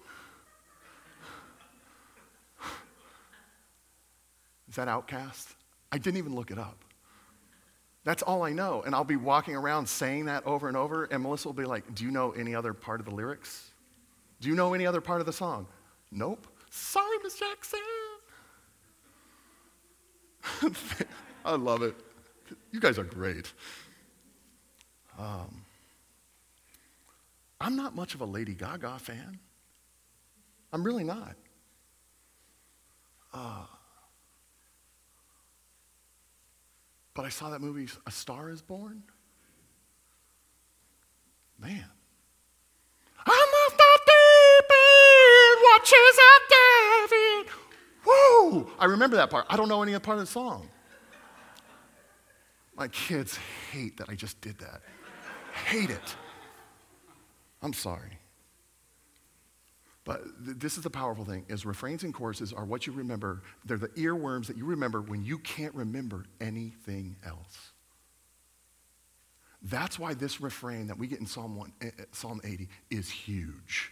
Is 4.70 4.76
that 4.76 4.88
OutKast? 4.88 5.54
I 5.92 5.98
didn't 5.98 6.18
even 6.18 6.36
look 6.36 6.52
it 6.52 6.58
up. 6.58 6.78
That's 8.04 8.22
all 8.22 8.44
I 8.44 8.52
know. 8.52 8.84
And 8.86 8.94
I'll 8.94 9.04
be 9.04 9.16
walking 9.16 9.56
around 9.56 9.88
saying 9.88 10.26
that 10.26 10.46
over 10.46 10.68
and 10.68 10.78
over, 10.78 11.06
and 11.06 11.24
Melissa 11.24 11.48
will 11.48 11.54
be 11.54 11.66
like, 11.66 11.96
Do 11.96 12.04
you 12.04 12.12
know 12.12 12.32
any 12.32 12.54
other 12.56 12.74
part 12.74 13.00
of 13.00 13.06
the 13.06 13.14
lyrics? 13.14 13.72
Do 14.42 14.50
you 14.50 14.56
know 14.56 14.74
any 14.74 14.86
other 14.86 15.02
part 15.02 15.22
of 15.22 15.26
the 15.26 15.34
song? 15.34 15.68
Nope. 16.12 16.48
Sorry, 16.70 17.18
Miss 17.24 17.40
Jackson. 17.40 17.80
I 21.46 21.56
love 21.56 21.82
it. 21.82 21.96
You 22.72 22.80
guys 22.80 23.00
are 23.00 23.04
great. 23.04 23.52
Um, 25.18 25.66
I'm 27.60 27.76
not 27.76 27.96
much 27.96 28.14
of 28.14 28.22
a 28.22 28.26
Lady 28.26 28.54
Gaga 28.54 29.00
fan. 29.00 29.40
I'm 30.74 30.84
really 30.84 31.04
not. 31.04 31.36
Uh, 33.34 33.66
but 37.16 37.26
I 37.26 37.30
saw 37.30 37.50
that 37.50 37.62
movie, 37.62 37.88
A 38.06 38.12
Star 38.12 38.50
is 38.50 38.62
Born. 38.62 39.02
Man. 41.58 41.86
I'm 43.26 43.32
off 43.32 43.78
the 43.78 44.00
deep 44.06 44.72
end, 44.76 45.62
watches 45.64 46.20
of 46.28 46.42
David. 47.10 47.54
Whoa! 48.06 48.70
I 48.78 48.86
remember 48.86 49.16
that 49.16 49.30
part. 49.32 49.46
I 49.50 49.58
don't 49.58 49.70
know 49.70 49.82
any 49.82 49.96
other 49.96 50.04
part 50.04 50.20
of 50.20 50.26
the 50.26 50.32
song. 50.32 50.70
My 52.76 52.90
kids 52.90 53.40
hate 53.72 53.98
that 53.98 54.10
I 54.10 54.16
just 54.16 54.40
did 54.42 54.60
that. 54.60 54.82
hate 55.66 55.90
it. 55.90 56.16
I'm 57.62 57.74
sorry. 57.74 58.20
But 60.06 60.24
th- 60.46 60.58
this 60.58 60.78
is 60.78 60.84
the 60.84 60.90
powerful 60.90 61.26
thing 61.26 61.46
is 61.50 61.66
refrains 61.66 62.04
and 62.04 62.14
choruses 62.14 62.54
are 62.54 62.64
what 62.64 62.88
you 62.88 62.94
remember. 62.94 63.42
They're 63.66 63.78
the 63.78 63.90
earworms 63.90 64.46
that 64.48 64.56
you 64.56 64.66
remember 64.66 65.02
when 65.02 65.26
you 65.26 65.40
can't 65.40 65.74
remember 65.76 66.26
anything 66.40 67.18
else. 67.26 67.72
That's 69.64 69.98
why 69.98 70.14
this 70.14 70.40
refrain 70.40 70.88
that 70.88 71.00
we 71.00 71.08
get 71.08 71.20
in 71.20 71.26
Psalm, 71.26 71.58
1, 71.58 71.74
uh, 71.82 71.88
Psalm 72.12 72.40
80 72.44 72.70
is 72.92 73.10
huge. 73.10 73.92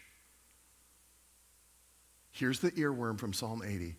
Here's 2.32 2.60
the 2.60 2.72
earworm 2.72 3.20
from 3.20 3.34
Psalm 3.34 3.64
80. 3.66 3.96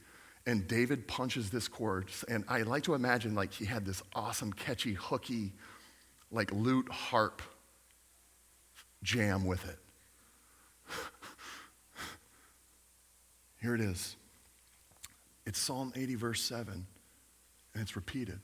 And 0.46 0.68
David 0.68 1.08
punches 1.08 1.50
this 1.50 1.66
chord. 1.66 2.10
And 2.28 2.44
I 2.48 2.62
like 2.62 2.84
to 2.84 2.94
imagine 2.94 3.34
like 3.34 3.52
he 3.52 3.64
had 3.64 3.84
this 3.84 4.02
awesome, 4.14 4.52
catchy, 4.52 4.94
hooky, 4.94 5.52
like 6.30 6.52
lute 6.52 6.88
harp 6.90 7.42
jam 9.02 9.44
with 9.44 9.68
it. 9.68 9.78
Here 13.64 13.74
it 13.74 13.80
is. 13.80 14.16
It's 15.46 15.58
Psalm 15.58 15.90
80, 15.96 16.16
verse 16.16 16.42
7, 16.42 16.86
and 17.72 17.82
it's 17.82 17.96
repeated. 17.96 18.38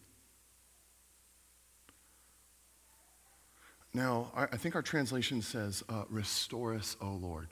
Now, 3.92 4.32
I 4.34 4.56
think 4.56 4.74
our 4.76 4.80
translation 4.80 5.42
says, 5.42 5.84
uh, 5.90 6.04
Restore 6.08 6.72
us, 6.72 6.96
O 7.02 7.10
Lord. 7.10 7.48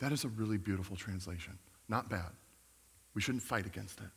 That 0.00 0.12
is 0.12 0.24
a 0.24 0.28
really 0.28 0.58
beautiful 0.58 0.94
translation. 0.94 1.56
Not 1.88 2.10
bad. 2.10 2.32
We 3.14 3.22
shouldn't 3.22 3.44
fight 3.44 3.64
against 3.64 3.98
it. 4.00 4.10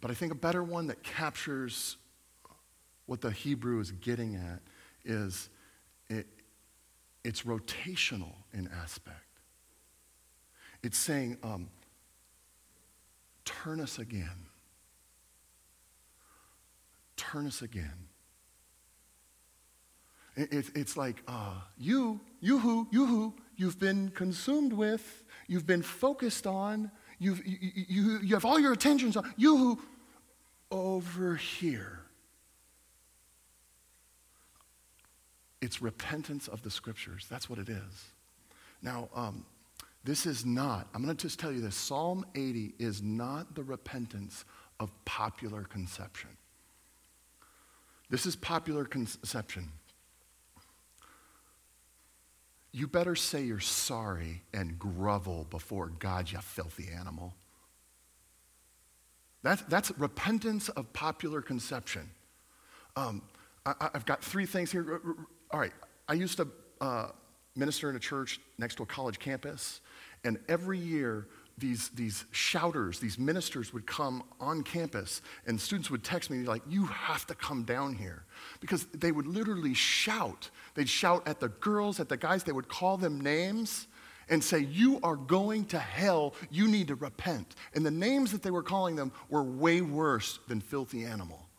But 0.00 0.10
I 0.10 0.14
think 0.14 0.32
a 0.32 0.36
better 0.36 0.64
one 0.64 0.86
that 0.86 1.02
captures 1.02 1.98
what 3.04 3.20
the 3.20 3.30
Hebrew 3.30 3.80
is 3.80 3.92
getting 3.92 4.36
at 4.36 4.60
is 5.04 5.50
it, 6.08 6.26
it's 7.24 7.42
rotational 7.42 8.34
in 8.52 8.68
aspect. 8.82 9.16
It's 10.82 10.98
saying, 10.98 11.36
um, 11.42 11.68
turn 13.44 13.80
us 13.80 13.98
again. 13.98 14.46
Turn 17.16 17.46
us 17.46 17.60
again. 17.62 18.08
It, 20.36 20.52
it, 20.52 20.70
it's 20.74 20.96
like, 20.96 21.22
uh, 21.28 21.54
you, 21.76 22.20
you 22.40 22.58
who, 22.58 22.88
you 22.90 23.04
who, 23.04 23.34
you've 23.56 23.78
been 23.78 24.10
consumed 24.10 24.72
with, 24.72 25.24
you've 25.48 25.66
been 25.66 25.82
focused 25.82 26.46
on, 26.46 26.90
you've, 27.18 27.44
you, 27.46 27.58
you, 27.74 28.18
you 28.22 28.34
have 28.34 28.46
all 28.46 28.58
your 28.58 28.72
attentions 28.72 29.16
on, 29.16 29.30
you 29.36 29.56
who, 29.56 29.78
over 30.70 31.34
here. 31.34 31.99
It's 35.60 35.82
repentance 35.82 36.48
of 36.48 36.62
the 36.62 36.70
scriptures. 36.70 37.26
That's 37.30 37.50
what 37.50 37.58
it 37.58 37.68
is. 37.68 38.06
Now, 38.82 39.08
um, 39.14 39.44
this 40.04 40.24
is 40.24 40.46
not, 40.46 40.88
I'm 40.94 41.04
going 41.04 41.14
to 41.14 41.22
just 41.22 41.38
tell 41.38 41.52
you 41.52 41.60
this 41.60 41.76
Psalm 41.76 42.24
80 42.34 42.74
is 42.78 43.02
not 43.02 43.54
the 43.54 43.62
repentance 43.62 44.44
of 44.78 44.90
popular 45.04 45.64
conception. 45.64 46.30
This 48.08 48.24
is 48.26 48.34
popular 48.34 48.84
conception. 48.84 49.70
You 52.72 52.86
better 52.86 53.14
say 53.14 53.42
you're 53.42 53.60
sorry 53.60 54.42
and 54.54 54.78
grovel 54.78 55.46
before 55.50 55.88
God, 55.98 56.30
you 56.30 56.38
filthy 56.38 56.88
animal. 56.92 57.34
That's, 59.42 59.62
that's 59.62 59.90
repentance 59.98 60.68
of 60.70 60.92
popular 60.92 61.42
conception. 61.42 62.10
Um, 62.96 63.22
I, 63.66 63.90
have 63.92 64.06
got 64.06 64.24
three 64.24 64.46
things 64.46 64.72
here. 64.72 65.02
All 65.52 65.58
right, 65.58 65.72
I 66.08 66.14
used 66.14 66.36
to 66.36 66.48
uh, 66.80 67.08
minister 67.56 67.90
in 67.90 67.96
a 67.96 68.00
church 68.00 68.40
next 68.58 68.76
to 68.76 68.84
a 68.84 68.86
college 68.86 69.18
campus, 69.18 69.80
and 70.24 70.38
every 70.48 70.78
year 70.78 71.26
these, 71.58 71.90
these 71.90 72.24
shouters, 72.30 72.98
these 72.98 73.18
ministers 73.18 73.72
would 73.72 73.86
come 73.86 74.22
on 74.40 74.62
campus, 74.62 75.22
and 75.46 75.60
students 75.60 75.90
would 75.90 76.02
text 76.02 76.30
me, 76.30 76.44
like, 76.44 76.62
you 76.68 76.86
have 76.86 77.26
to 77.26 77.34
come 77.34 77.64
down 77.64 77.94
here. 77.94 78.24
Because 78.60 78.86
they 78.94 79.12
would 79.12 79.26
literally 79.26 79.74
shout. 79.74 80.50
They'd 80.74 80.88
shout 80.88 81.26
at 81.28 81.38
the 81.38 81.48
girls, 81.48 82.00
at 82.00 82.08
the 82.08 82.16
guys, 82.16 82.44
they 82.44 82.52
would 82.52 82.68
call 82.68 82.96
them 82.96 83.20
names 83.20 83.86
and 84.28 84.42
say, 84.42 84.60
You 84.60 85.00
are 85.02 85.16
going 85.16 85.66
to 85.66 85.78
hell, 85.78 86.34
you 86.50 86.68
need 86.68 86.88
to 86.88 86.94
repent. 86.94 87.54
And 87.74 87.84
the 87.84 87.90
names 87.90 88.32
that 88.32 88.42
they 88.42 88.50
were 88.50 88.62
calling 88.62 88.96
them 88.96 89.12
were 89.28 89.42
way 89.42 89.82
worse 89.82 90.38
than 90.48 90.60
filthy 90.60 91.04
animal. 91.04 91.49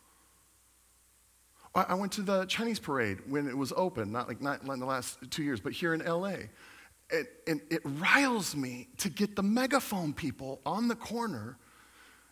I 1.74 1.94
went 1.94 2.12
to 2.12 2.22
the 2.22 2.44
Chinese 2.44 2.78
parade 2.78 3.18
when 3.26 3.48
it 3.48 3.56
was 3.56 3.72
open, 3.74 4.12
not 4.12 4.28
like 4.28 4.42
not 4.42 4.62
in 4.62 4.80
the 4.80 4.86
last 4.86 5.18
two 5.30 5.42
years, 5.42 5.58
but 5.58 5.72
here 5.72 5.94
in 5.94 6.04
LA 6.04 6.34
and, 7.12 7.26
and 7.46 7.60
it 7.70 7.82
riles 7.84 8.56
me 8.56 8.88
to 8.98 9.10
get 9.10 9.36
the 9.36 9.42
megaphone 9.42 10.12
people 10.12 10.60
on 10.64 10.88
the 10.88 10.96
corner. 10.96 11.58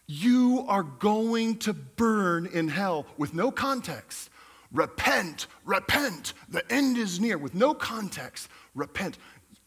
You 0.06 0.64
are 0.66 0.82
going 0.82 1.58
to 1.58 1.72
burn 1.72 2.46
in 2.46 2.68
hell 2.68 3.06
with 3.16 3.34
no 3.34 3.50
context. 3.50 4.30
Repent, 4.72 5.46
repent. 5.64 6.32
The 6.48 6.64
end 6.72 6.96
is 6.96 7.20
near 7.20 7.38
with 7.38 7.54
no 7.54 7.74
context. 7.74 8.48
Repent, 8.74 9.18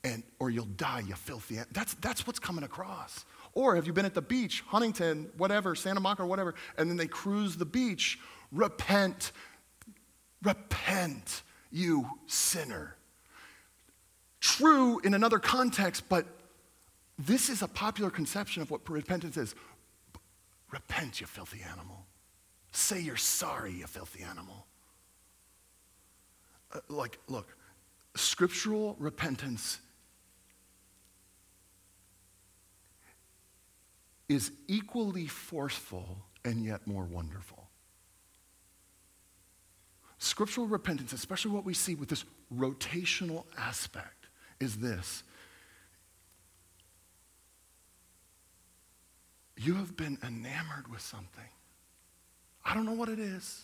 and 0.03 0.23
or 0.39 0.49
you'll 0.49 0.65
die, 0.65 1.03
you 1.07 1.15
filthy. 1.15 1.59
That's 1.71 1.93
that's 1.95 2.25
what's 2.25 2.39
coming 2.39 2.63
across. 2.63 3.25
Or 3.53 3.75
have 3.75 3.85
you 3.85 3.93
been 3.93 4.05
at 4.05 4.15
the 4.15 4.21
beach, 4.21 4.63
Huntington, 4.67 5.29
whatever, 5.37 5.75
Santa 5.75 5.99
Monica, 5.99 6.25
whatever, 6.25 6.55
and 6.77 6.89
then 6.89 6.97
they 6.97 7.07
cruise 7.07 7.55
the 7.55 7.65
beach? 7.65 8.19
Repent, 8.51 9.31
repent, 10.43 11.43
you 11.71 12.09
sinner 12.27 12.95
true 14.43 14.99
in 14.99 15.13
another 15.13 15.39
context, 15.39 16.03
but 16.09 16.25
this 17.17 17.49
is 17.49 17.61
a 17.61 17.67
popular 17.67 18.09
conception 18.09 18.61
of 18.61 18.69
what 18.69 18.87
repentance 18.89 19.37
is. 19.37 19.55
Repent, 20.69 21.21
you 21.21 21.27
filthy 21.27 21.61
animal. 21.71 22.05
Say 22.73 22.99
you're 22.99 23.15
sorry, 23.15 23.71
you 23.71 23.87
filthy 23.87 24.21
animal. 24.21 24.65
Uh, 26.73 26.79
like, 26.89 27.19
look, 27.29 27.55
scriptural 28.15 28.97
repentance 28.99 29.79
is 34.27 34.51
equally 34.67 35.27
forceful 35.27 36.17
and 36.43 36.65
yet 36.65 36.85
more 36.85 37.03
wonderful. 37.03 37.62
Scriptural 40.23 40.67
repentance, 40.67 41.11
especially 41.11 41.51
what 41.51 41.65
we 41.65 41.73
see 41.73 41.95
with 41.95 42.07
this 42.07 42.23
rotational 42.55 43.43
aspect, 43.57 44.27
is 44.61 44.77
this. 44.77 45.21
You 49.57 49.73
have 49.73 49.97
been 49.97 50.17
enamored 50.25 50.89
with 50.89 51.01
something. 51.01 51.49
I 52.63 52.73
don't 52.73 52.85
know 52.85 52.93
what 52.93 53.09
it 53.09 53.19
is. 53.19 53.63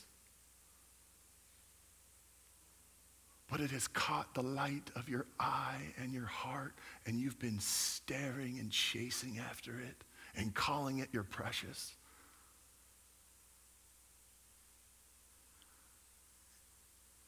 But 3.49 3.61
it 3.61 3.71
has 3.71 3.87
caught 3.87 4.33
the 4.33 4.43
light 4.43 4.91
of 4.97 5.07
your 5.07 5.27
eye 5.39 5.93
and 5.97 6.11
your 6.11 6.25
heart, 6.25 6.73
and 7.05 7.21
you've 7.21 7.39
been 7.39 7.61
staring 7.61 8.59
and 8.59 8.69
chasing 8.69 9.39
after 9.39 9.79
it 9.79 10.03
and 10.35 10.53
calling 10.53 10.97
it 10.97 11.07
your 11.13 11.23
precious. 11.23 11.93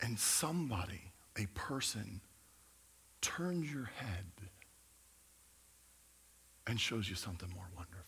And 0.02 0.18
somebody, 0.18 1.02
a 1.38 1.46
person, 1.54 2.22
turns 3.22 3.72
your 3.72 3.86
head 3.98 4.26
and 6.68 6.80
shows 6.80 7.10
you 7.10 7.16
something 7.16 7.50
more 7.50 7.70
wonderful. 7.76 8.02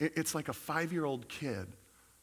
It's 0.00 0.34
like 0.34 0.48
a 0.48 0.52
five 0.52 0.92
year 0.92 1.04
old 1.04 1.28
kid 1.28 1.66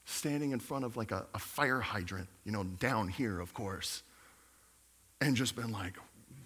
standing 0.06 0.52
in 0.52 0.60
front 0.60 0.86
of 0.86 0.97
like 0.97 1.12
a, 1.12 1.28
a, 1.36 1.39
fire 1.39 1.80
hydrant, 1.80 2.30
you 2.45 2.52
know, 2.52 2.63
down 2.63 3.08
here, 3.08 3.39
of 3.39 3.54
course, 3.54 4.04
and 5.21 5.36
just 5.36 5.56
been 5.56 5.71
like, 5.71 5.95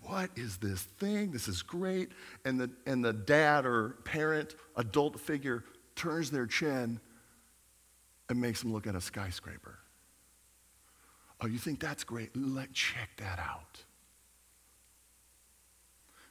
what 0.02 0.32
is 0.36 0.58
this 0.58 0.82
thing? 0.82 1.32
This 1.32 1.48
is 1.48 1.62
great. 1.62 2.12
And 2.44 2.60
the, 2.60 2.72
and 2.86 3.06
the 3.06 3.14
dad 3.14 3.66
or 3.66 3.90
parent, 4.04 4.56
adult 4.76 5.20
figure, 5.20 5.64
turns 5.96 6.32
their 6.32 6.48
chin 6.48 7.00
and 8.30 8.42
makes 8.42 8.62
them 8.62 8.74
look 8.74 8.88
at 8.88 8.96
a 8.96 9.02
skyscraper. 9.02 9.78
Oh, 11.42 11.48
you 11.48 11.58
think 11.58 11.80
that's 11.80 12.04
great? 12.04 12.30
Let 12.36 12.72
check 12.74 13.10
that 13.18 13.40
out. 13.40 13.84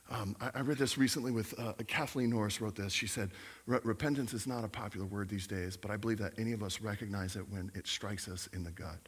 Um, 0.09 0.37
I, 0.41 0.51
I, 0.55 0.61
read 0.63 0.79
this 0.79 0.99
recently 0.99 1.31
with 1.31 1.55
uh, 1.59 1.73
Kathleen 1.87 2.31
Norris 2.31 2.61
wrote 2.61 2.75
this. 2.75 2.93
She 2.93 3.07
said, 3.07 3.31
Repentance 3.67 4.35
is 4.35 4.45
not 4.45 4.65
a 4.65 4.69
popular 4.69 5.07
word 5.07 5.29
these 5.29 5.47
days, 5.47 5.77
but 5.77 5.91
I 5.91 5.97
believe 5.97 6.19
that 6.19 6.33
any 6.37 6.53
of 6.53 6.65
us 6.65 6.81
recognize 6.81 7.37
it 7.37 7.49
when 7.49 7.71
it 7.77 7.87
strikes 7.87 8.27
us 8.27 8.49
in 8.53 8.65
the 8.65 8.73
gut. 8.73 8.99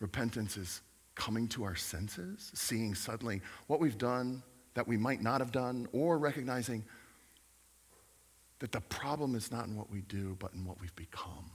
Repentance 0.00 0.56
is 0.56 0.80
coming 1.14 1.46
to 1.48 1.64
our 1.64 1.76
senses, 1.76 2.50
seeing 2.54 2.94
suddenly 2.94 3.42
what 3.66 3.78
we've 3.78 3.98
done 3.98 4.42
that 4.74 4.88
we 4.88 4.96
might 4.96 5.22
not 5.22 5.40
have 5.42 5.52
done, 5.52 5.86
or 5.92 6.16
recognizing 6.16 6.82
that 8.60 8.72
the 8.72 8.80
problem 8.80 9.34
is 9.34 9.52
not 9.52 9.66
in 9.66 9.76
what 9.76 9.90
we 9.90 10.00
do, 10.02 10.34
but 10.38 10.54
in 10.54 10.64
what 10.64 10.80
we've 10.80 10.96
become. 10.96 11.50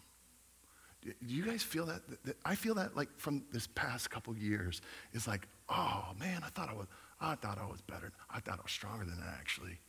Do 1.25 1.33
you 1.33 1.43
guys 1.43 1.63
feel 1.63 1.85
that? 1.87 2.01
I 2.45 2.55
feel 2.55 2.75
that 2.75 2.95
like 2.95 3.09
from 3.17 3.43
this 3.51 3.67
past 3.67 4.09
couple 4.09 4.35
years 4.35 4.81
It's 5.13 5.27
like, 5.27 5.47
oh 5.69 6.05
man, 6.19 6.41
I 6.43 6.49
thought 6.49 6.69
I 6.69 6.73
was 6.73 6.87
I 7.19 7.35
thought 7.35 7.57
I 7.57 7.65
was 7.65 7.81
better. 7.81 8.11
I 8.29 8.39
thought 8.39 8.59
I 8.59 8.61
was 8.61 8.71
stronger 8.71 9.05
than 9.05 9.19
that, 9.19 9.35
actually. 9.39 9.79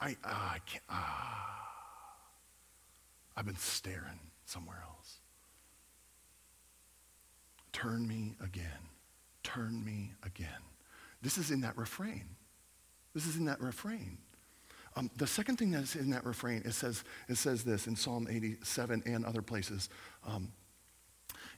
I, 0.00 0.10
uh, 0.24 0.28
I 0.28 0.58
can't, 0.66 0.84
ah. 0.90 1.60
I've 3.36 3.46
been 3.46 3.56
staring 3.56 4.20
somewhere 4.44 4.82
else. 4.86 5.20
Turn 7.72 8.06
me 8.06 8.36
again. 8.42 8.90
Turn 9.42 9.84
me 9.84 10.12
again. 10.22 10.48
This 11.22 11.38
is 11.38 11.50
in 11.50 11.62
that 11.62 11.76
refrain. 11.76 12.24
This 13.14 13.26
is 13.26 13.36
in 13.36 13.46
that 13.46 13.60
refrain. 13.60 14.18
Um, 14.96 15.10
the 15.16 15.26
second 15.26 15.56
thing 15.56 15.72
that's 15.72 15.96
in 15.96 16.10
that 16.10 16.24
refrain, 16.24 16.62
it 16.64 16.72
says, 16.72 17.02
it 17.28 17.36
says 17.36 17.64
this 17.64 17.86
in 17.86 17.96
Psalm 17.96 18.28
87 18.30 19.02
and 19.06 19.24
other 19.24 19.42
places. 19.42 19.88
Um, 20.26 20.52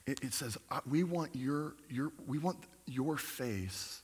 it, 0.07 0.23
it, 0.23 0.33
says, 0.33 0.57
we 0.89 1.05
want 1.05 1.35
your, 1.35 1.75
your, 1.91 2.13
we 2.27 2.39
want 2.39 2.59
your 2.87 3.17
face 3.17 4.03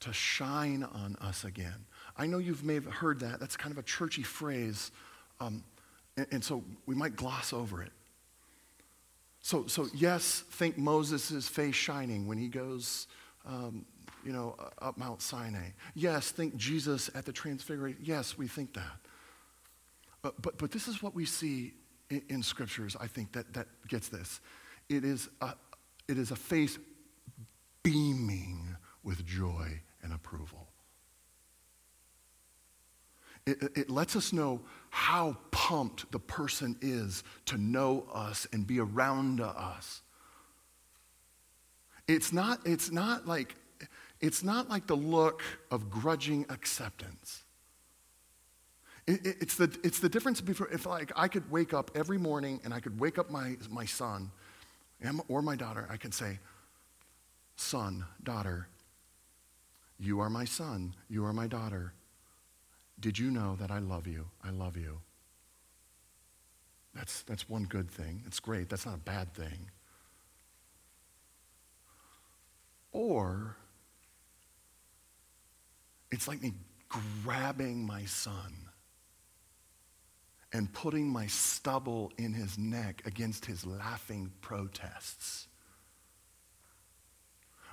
to 0.00 0.12
shine 0.12 0.84
on 0.84 1.16
us 1.20 1.44
again. 1.44 1.84
I 2.16 2.26
know 2.26 2.38
you've 2.38 2.64
may 2.64 2.74
have 2.74 2.86
heard 2.86 3.20
that. 3.20 3.40
That's 3.40 3.56
kind 3.56 3.72
of 3.72 3.78
a 3.78 3.82
churchy 3.82 4.22
phrase. 4.22 4.90
Um, 5.40 5.64
and, 6.16 6.26
and, 6.30 6.44
so 6.44 6.64
we 6.86 6.94
might 6.94 7.16
gloss 7.16 7.52
over 7.52 7.82
it. 7.82 7.92
So, 9.42 9.66
so 9.66 9.88
yes, 9.94 10.44
think 10.52 10.78
Moses' 10.78 11.48
face 11.48 11.74
shining 11.74 12.26
when 12.26 12.38
he 12.38 12.48
goes, 12.48 13.06
um, 13.46 13.84
you 14.26 14.32
know, 14.32 14.56
up 14.82 14.98
Mount 14.98 15.22
Sinai. 15.22 15.68
Yes, 15.94 16.32
think 16.32 16.56
Jesus 16.56 17.08
at 17.14 17.24
the 17.24 17.32
Transfiguration. 17.32 18.00
Yes, 18.02 18.36
we 18.36 18.48
think 18.48 18.74
that. 18.74 18.98
But, 20.20 20.42
but, 20.42 20.58
but 20.58 20.72
this 20.72 20.88
is 20.88 21.00
what 21.00 21.14
we 21.14 21.24
see 21.24 21.74
in, 22.10 22.22
in 22.28 22.42
scriptures, 22.42 22.96
I 23.00 23.06
think, 23.06 23.32
that, 23.32 23.54
that 23.54 23.68
gets 23.86 24.08
this. 24.08 24.40
It 24.88 25.04
is, 25.04 25.28
a, 25.40 25.54
it 26.08 26.18
is 26.18 26.32
a 26.32 26.36
face 26.36 26.76
beaming 27.84 28.76
with 29.04 29.24
joy 29.24 29.80
and 30.02 30.12
approval. 30.12 30.66
It, 33.46 33.62
it, 33.76 33.90
lets 33.90 34.16
us 34.16 34.32
know 34.32 34.60
how 34.90 35.36
pumped 35.52 36.10
the 36.10 36.18
person 36.18 36.76
is 36.80 37.22
to 37.44 37.56
know 37.56 38.08
us 38.12 38.48
and 38.52 38.66
be 38.66 38.80
around 38.80 39.40
us. 39.40 40.02
It's 42.08 42.32
not, 42.32 42.66
it's 42.66 42.90
not 42.90 43.28
like 43.28 43.54
it's 44.20 44.42
not 44.42 44.68
like 44.68 44.86
the 44.86 44.96
look 44.96 45.42
of 45.70 45.90
grudging 45.90 46.46
acceptance. 46.48 47.42
It, 49.06 49.24
it, 49.24 49.36
it's, 49.40 49.56
the, 49.56 49.76
it's 49.84 50.00
the 50.00 50.08
difference 50.08 50.40
between 50.40 50.70
if 50.72 50.86
like 50.86 51.12
I 51.14 51.28
could 51.28 51.50
wake 51.50 51.72
up 51.72 51.90
every 51.94 52.18
morning 52.18 52.60
and 52.64 52.74
I 52.74 52.80
could 52.80 52.98
wake 52.98 53.18
up 53.18 53.30
my, 53.30 53.56
my 53.70 53.84
son 53.84 54.30
or 55.28 55.42
my 55.42 55.54
daughter, 55.54 55.86
I 55.90 55.96
could 55.96 56.14
say, 56.14 56.38
son, 57.56 58.04
daughter, 58.22 58.68
you 59.98 60.20
are 60.20 60.30
my 60.30 60.44
son. 60.44 60.94
You 61.08 61.24
are 61.24 61.32
my 61.32 61.46
daughter. 61.46 61.92
Did 63.00 63.18
you 63.18 63.30
know 63.30 63.56
that 63.60 63.70
I 63.70 63.78
love 63.78 64.06
you? 64.06 64.26
I 64.44 64.50
love 64.50 64.76
you. 64.76 65.00
That's, 66.94 67.22
that's 67.22 67.48
one 67.48 67.64
good 67.64 67.90
thing. 67.90 68.22
It's 68.26 68.40
great. 68.40 68.68
That's 68.68 68.86
not 68.86 68.94
a 68.94 68.98
bad 68.98 69.34
thing. 69.34 69.70
Or 72.92 73.56
it's 76.10 76.28
like 76.28 76.42
me 76.42 76.52
grabbing 76.88 77.86
my 77.86 78.04
son 78.04 78.52
and 80.52 80.72
putting 80.72 81.08
my 81.08 81.26
stubble 81.26 82.12
in 82.18 82.32
his 82.32 82.56
neck 82.56 83.02
against 83.04 83.44
his 83.44 83.66
laughing 83.66 84.32
protests. 84.40 85.48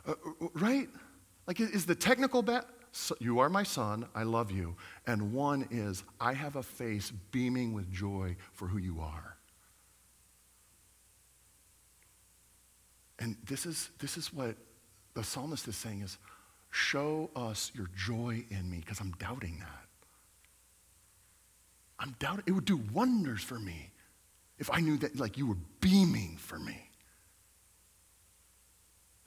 Uh, 0.05 0.15
right? 0.53 0.89
Like, 1.47 1.59
is 1.59 1.85
the 1.85 1.95
technical 1.95 2.41
bet, 2.41 2.65
so 2.91 3.15
you 3.19 3.39
are 3.39 3.49
my 3.49 3.63
son, 3.63 4.05
I 4.13 4.23
love 4.23 4.51
you. 4.51 4.75
And 5.07 5.33
one 5.33 5.67
is, 5.71 6.03
I 6.19 6.33
have 6.33 6.55
a 6.55 6.63
face 6.63 7.11
beaming 7.31 7.73
with 7.73 7.91
joy 7.91 8.35
for 8.51 8.67
who 8.67 8.77
you 8.77 8.99
are. 8.99 9.37
And 13.19 13.37
this 13.45 13.65
is, 13.65 13.89
this 13.99 14.17
is 14.17 14.33
what 14.33 14.55
the 15.13 15.23
psalmist 15.23 15.67
is 15.67 15.75
saying 15.75 16.01
is, 16.01 16.17
show 16.73 17.29
us 17.35 17.71
your 17.75 17.87
joy 17.95 18.43
in 18.49 18.69
me, 18.69 18.79
because 18.79 18.99
I'm 18.99 19.11
doubting 19.19 19.57
that. 19.59 19.87
I'm 21.99 22.15
doubting, 22.17 22.43
it 22.47 22.51
would 22.51 22.65
do 22.65 22.81
wonders 22.91 23.43
for 23.43 23.59
me 23.59 23.91
if 24.57 24.71
I 24.71 24.79
knew 24.79 24.97
that 24.97 25.19
like 25.19 25.37
you 25.37 25.45
were 25.45 25.57
beaming 25.81 26.35
for 26.37 26.57
me. 26.57 26.89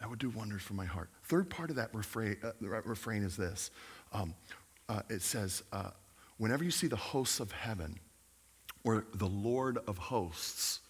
That 0.01 0.11
would 0.11 0.19
do 0.19 0.29
wonders 0.31 0.63
for 0.63 0.75
my 0.75 0.85
heart. 0.85 1.09
Third 1.23 1.49
part 1.49 1.71
of 1.71 1.77
that 1.77 1.95
refrain, 1.95 2.37
uh, 2.43 2.51
refrain 2.61 3.23
is 3.23 3.37
this 3.37 3.71
um, 4.13 4.35
uh, 4.89 5.03
it 5.09 5.23
says, 5.23 5.63
uh, 5.73 5.91
whenever 6.39 6.65
you 6.65 6.71
see 6.73 6.89
the 6.89 6.97
hosts 6.97 7.39
of 7.39 7.53
heaven 7.53 7.99
or 8.83 9.07
the 9.15 9.27
Lord 9.27 9.79
of 9.87 9.99
hosts, 9.99 10.81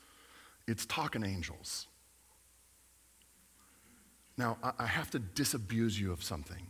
it's 0.66 0.86
talking 0.86 1.22
angels. 1.22 1.86
Now, 4.36 4.58
I, 4.62 4.72
I 4.80 4.86
have 4.86 5.10
to 5.12 5.18
disabuse 5.18 5.98
you 6.00 6.12
of 6.12 6.22
something. 6.22 6.66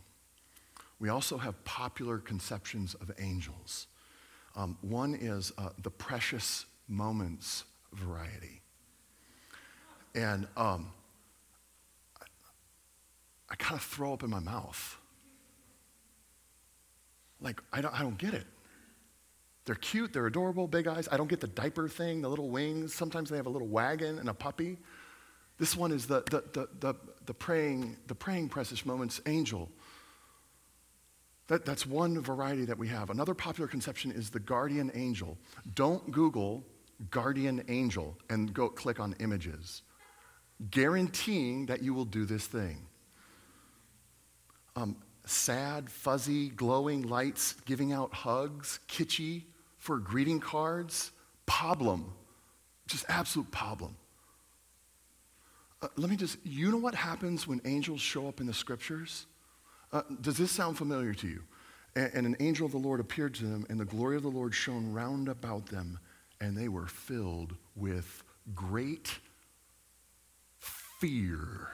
We 0.99 1.09
also 1.09 1.37
have 1.37 1.63
popular 1.63 2.17
conceptions 2.17 2.95
of 2.95 3.11
angels. 3.19 3.87
Um, 4.55 4.77
one 4.81 5.15
is 5.15 5.51
uh, 5.57 5.69
the 5.83 5.91
precious 5.91 6.65
moments 6.87 7.65
variety. 7.93 8.61
And 10.15 10.47
um, 10.57 10.91
I 13.49 13.55
kind 13.55 13.79
of 13.79 13.85
throw 13.85 14.13
up 14.13 14.23
in 14.23 14.29
my 14.29 14.39
mouth 14.39 14.97
Like, 17.41 17.61
I 17.71 17.81
don't, 17.81 17.93
I 17.93 18.01
don't 18.01 18.17
get 18.17 18.33
it. 18.33 18.45
They're 19.65 19.75
cute, 19.75 20.13
they're 20.13 20.27
adorable, 20.27 20.67
big 20.67 20.87
eyes. 20.87 21.07
I 21.11 21.17
don't 21.17 21.27
get 21.27 21.41
the 21.41 21.47
diaper 21.47 21.87
thing, 21.89 22.21
the 22.21 22.29
little 22.29 22.49
wings. 22.49 22.93
Sometimes 22.93 23.29
they 23.29 23.37
have 23.37 23.47
a 23.47 23.49
little 23.49 23.67
wagon 23.67 24.17
and 24.19 24.29
a 24.29 24.33
puppy. 24.33 24.77
This 25.57 25.75
one 25.75 25.91
is 25.91 26.07
the, 26.07 26.21
the, 26.29 26.43
the, 26.53 26.69
the, 26.79 26.95
the 27.25 27.33
praying, 27.33 27.97
the 28.07 28.15
praying 28.15 28.49
precious 28.49 28.85
moments 28.85 29.19
angel. 29.25 29.69
That, 31.47 31.65
that's 31.65 31.85
one 31.85 32.21
variety 32.21 32.65
that 32.65 32.77
we 32.77 32.87
have. 32.89 33.09
Another 33.09 33.33
popular 33.33 33.67
conception 33.67 34.11
is 34.11 34.29
the 34.29 34.39
guardian 34.39 34.91
angel. 34.93 35.37
Don't 35.75 36.11
Google 36.11 36.65
guardian 37.09 37.63
angel 37.69 38.17
and 38.29 38.53
go 38.53 38.69
click 38.69 38.99
on 38.99 39.15
images, 39.19 39.83
guaranteeing 40.71 41.67
that 41.67 41.81
you 41.81 41.93
will 41.93 42.05
do 42.05 42.25
this 42.25 42.45
thing. 42.47 42.87
Um, 44.75 44.97
sad, 45.25 45.89
fuzzy, 45.89 46.49
glowing 46.49 47.03
lights 47.03 47.53
giving 47.65 47.93
out 47.93 48.13
hugs, 48.13 48.79
kitschy 48.87 49.43
for 49.77 49.97
greeting 49.97 50.39
cards, 50.39 51.11
problem. 51.45 52.13
Just 52.87 53.05
absolute 53.09 53.51
problem. 53.51 53.95
Uh, 55.81 55.87
let 55.95 56.09
me 56.09 56.15
just, 56.15 56.37
you 56.43 56.71
know 56.71 56.77
what 56.77 56.95
happens 56.95 57.47
when 57.47 57.61
angels 57.65 58.01
show 58.01 58.27
up 58.27 58.39
in 58.39 58.47
the 58.47 58.53
scriptures? 58.53 59.27
Uh, 59.91 60.01
does 60.21 60.37
this 60.37 60.51
sound 60.51 60.77
familiar 60.77 61.13
to 61.13 61.27
you? 61.27 61.43
And, 61.95 62.11
and, 62.13 62.27
an 62.27 62.35
angel 62.39 62.65
of 62.65 62.71
the 62.71 62.79
Lord 62.79 62.99
appeared 62.99 63.35
to 63.35 63.45
them, 63.45 63.65
and 63.69 63.79
the 63.79 63.85
glory 63.85 64.15
of 64.15 64.23
the 64.23 64.29
Lord 64.29 64.53
shone 64.53 64.91
round 64.91 65.29
about 65.29 65.67
them, 65.67 65.99
and 66.41 66.57
they 66.57 66.67
were 66.67 66.87
filled 66.87 67.55
with 67.75 68.23
great 68.55 69.19
fear. 70.99 71.69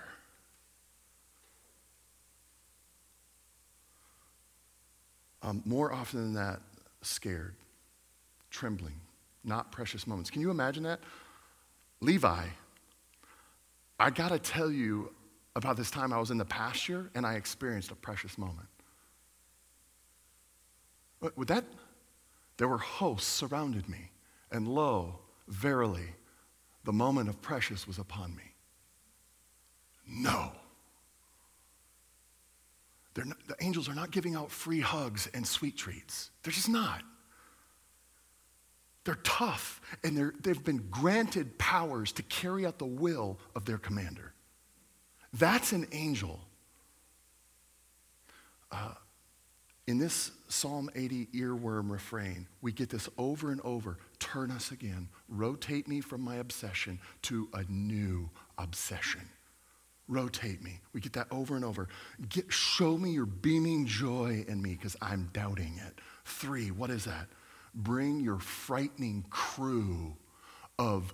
Um, 5.42 5.62
more 5.66 5.92
often 5.94 6.22
than 6.22 6.34
that, 6.34 6.62
scared, 7.02 7.56
trembling, 8.50 8.96
not 9.44 9.72
precious 9.72 10.08
moments. 10.08 10.30
Can 10.30 10.42
you 10.42 10.52
imagine 10.52 10.84
that? 10.84 11.00
Levi, 12.00 12.48
I 14.04 14.10
got 14.10 14.32
to 14.32 14.40
tell 14.40 14.70
you 14.70 15.14
about 15.56 15.78
this 15.78 15.90
time 15.90 16.12
I 16.12 16.20
was 16.20 16.30
in 16.30 16.38
the 16.38 16.44
pasture 16.44 17.10
and 17.16 17.26
I 17.26 17.36
experienced 17.36 17.90
a 17.90 17.96
precious 17.96 18.38
moment. 18.38 18.68
Would 21.22 21.48
that? 21.48 21.64
There 22.58 22.68
were 22.68 22.80
hosts 22.80 23.32
surrounded 23.32 23.88
me, 23.88 24.12
and 24.52 24.68
lo, 24.68 25.20
verily, 25.48 26.10
the 26.84 26.92
moment 26.92 27.30
of 27.30 27.42
precious 27.42 27.88
was 27.88 27.98
upon 27.98 28.36
me. 28.36 28.44
No. 30.06 30.52
Not, 33.16 33.38
the 33.48 33.56
angels 33.62 33.88
are 33.88 33.96
not 33.96 34.12
giving 34.12 34.36
out 34.36 34.52
free 34.52 34.82
hugs 34.82 35.30
and 35.34 35.48
sweet 35.48 35.78
treats. 35.78 36.30
They're 36.44 36.52
just 36.52 36.68
not. 36.68 37.04
They're 39.06 39.20
tough, 39.24 39.82
and 40.04 40.16
they're, 40.16 40.34
they've 40.42 40.64
been 40.64 40.88
granted 40.90 41.58
powers 41.58 42.12
to 42.14 42.24
carry 42.24 42.66
out 42.66 42.80
the 42.80 42.86
will 42.86 43.38
of 43.56 43.66
their 43.66 43.78
commander. 43.78 44.34
That's 45.34 45.74
an 45.74 45.88
angel. 45.92 46.40
Uh, 48.72 48.94
in 49.88 49.98
this 49.98 50.32
Psalm 50.48 50.90
80 50.96 51.28
earworm 51.36 51.92
refrain, 51.92 52.48
we 52.62 52.72
get 52.72 52.90
this 52.90 53.10
over 53.18 53.52
and 53.52 53.60
over 53.62 53.98
turn 54.20 54.52
us 54.52 54.72
again, 54.72 55.10
rotate 55.28 55.88
me 55.88 56.00
from 56.00 56.22
my 56.22 56.36
obsession 56.36 57.00
to 57.24 57.50
a 57.54 57.64
new 57.68 58.30
obsession. 58.58 59.22
Rotate 60.08 60.62
me. 60.62 60.80
We 60.94 61.02
get 61.02 61.14
that 61.14 61.28
over 61.30 61.56
and 61.56 61.66
over. 61.66 61.88
Get, 62.30 62.52
show 62.52 62.98
me 62.98 63.12
your 63.12 63.26
beaming 63.26 63.86
joy 63.86 64.46
in 64.48 64.62
me 64.62 64.76
because 64.76 64.96
I'm 65.02 65.30
doubting 65.34 65.80
it. 65.86 66.00
Three, 66.26 66.72
what 66.72 66.90
is 66.90 67.06
that? 67.06 67.28
Bring 67.74 68.20
your 68.20 68.40
frightening 68.40 69.26
crew 69.30 70.16
of 70.78 71.14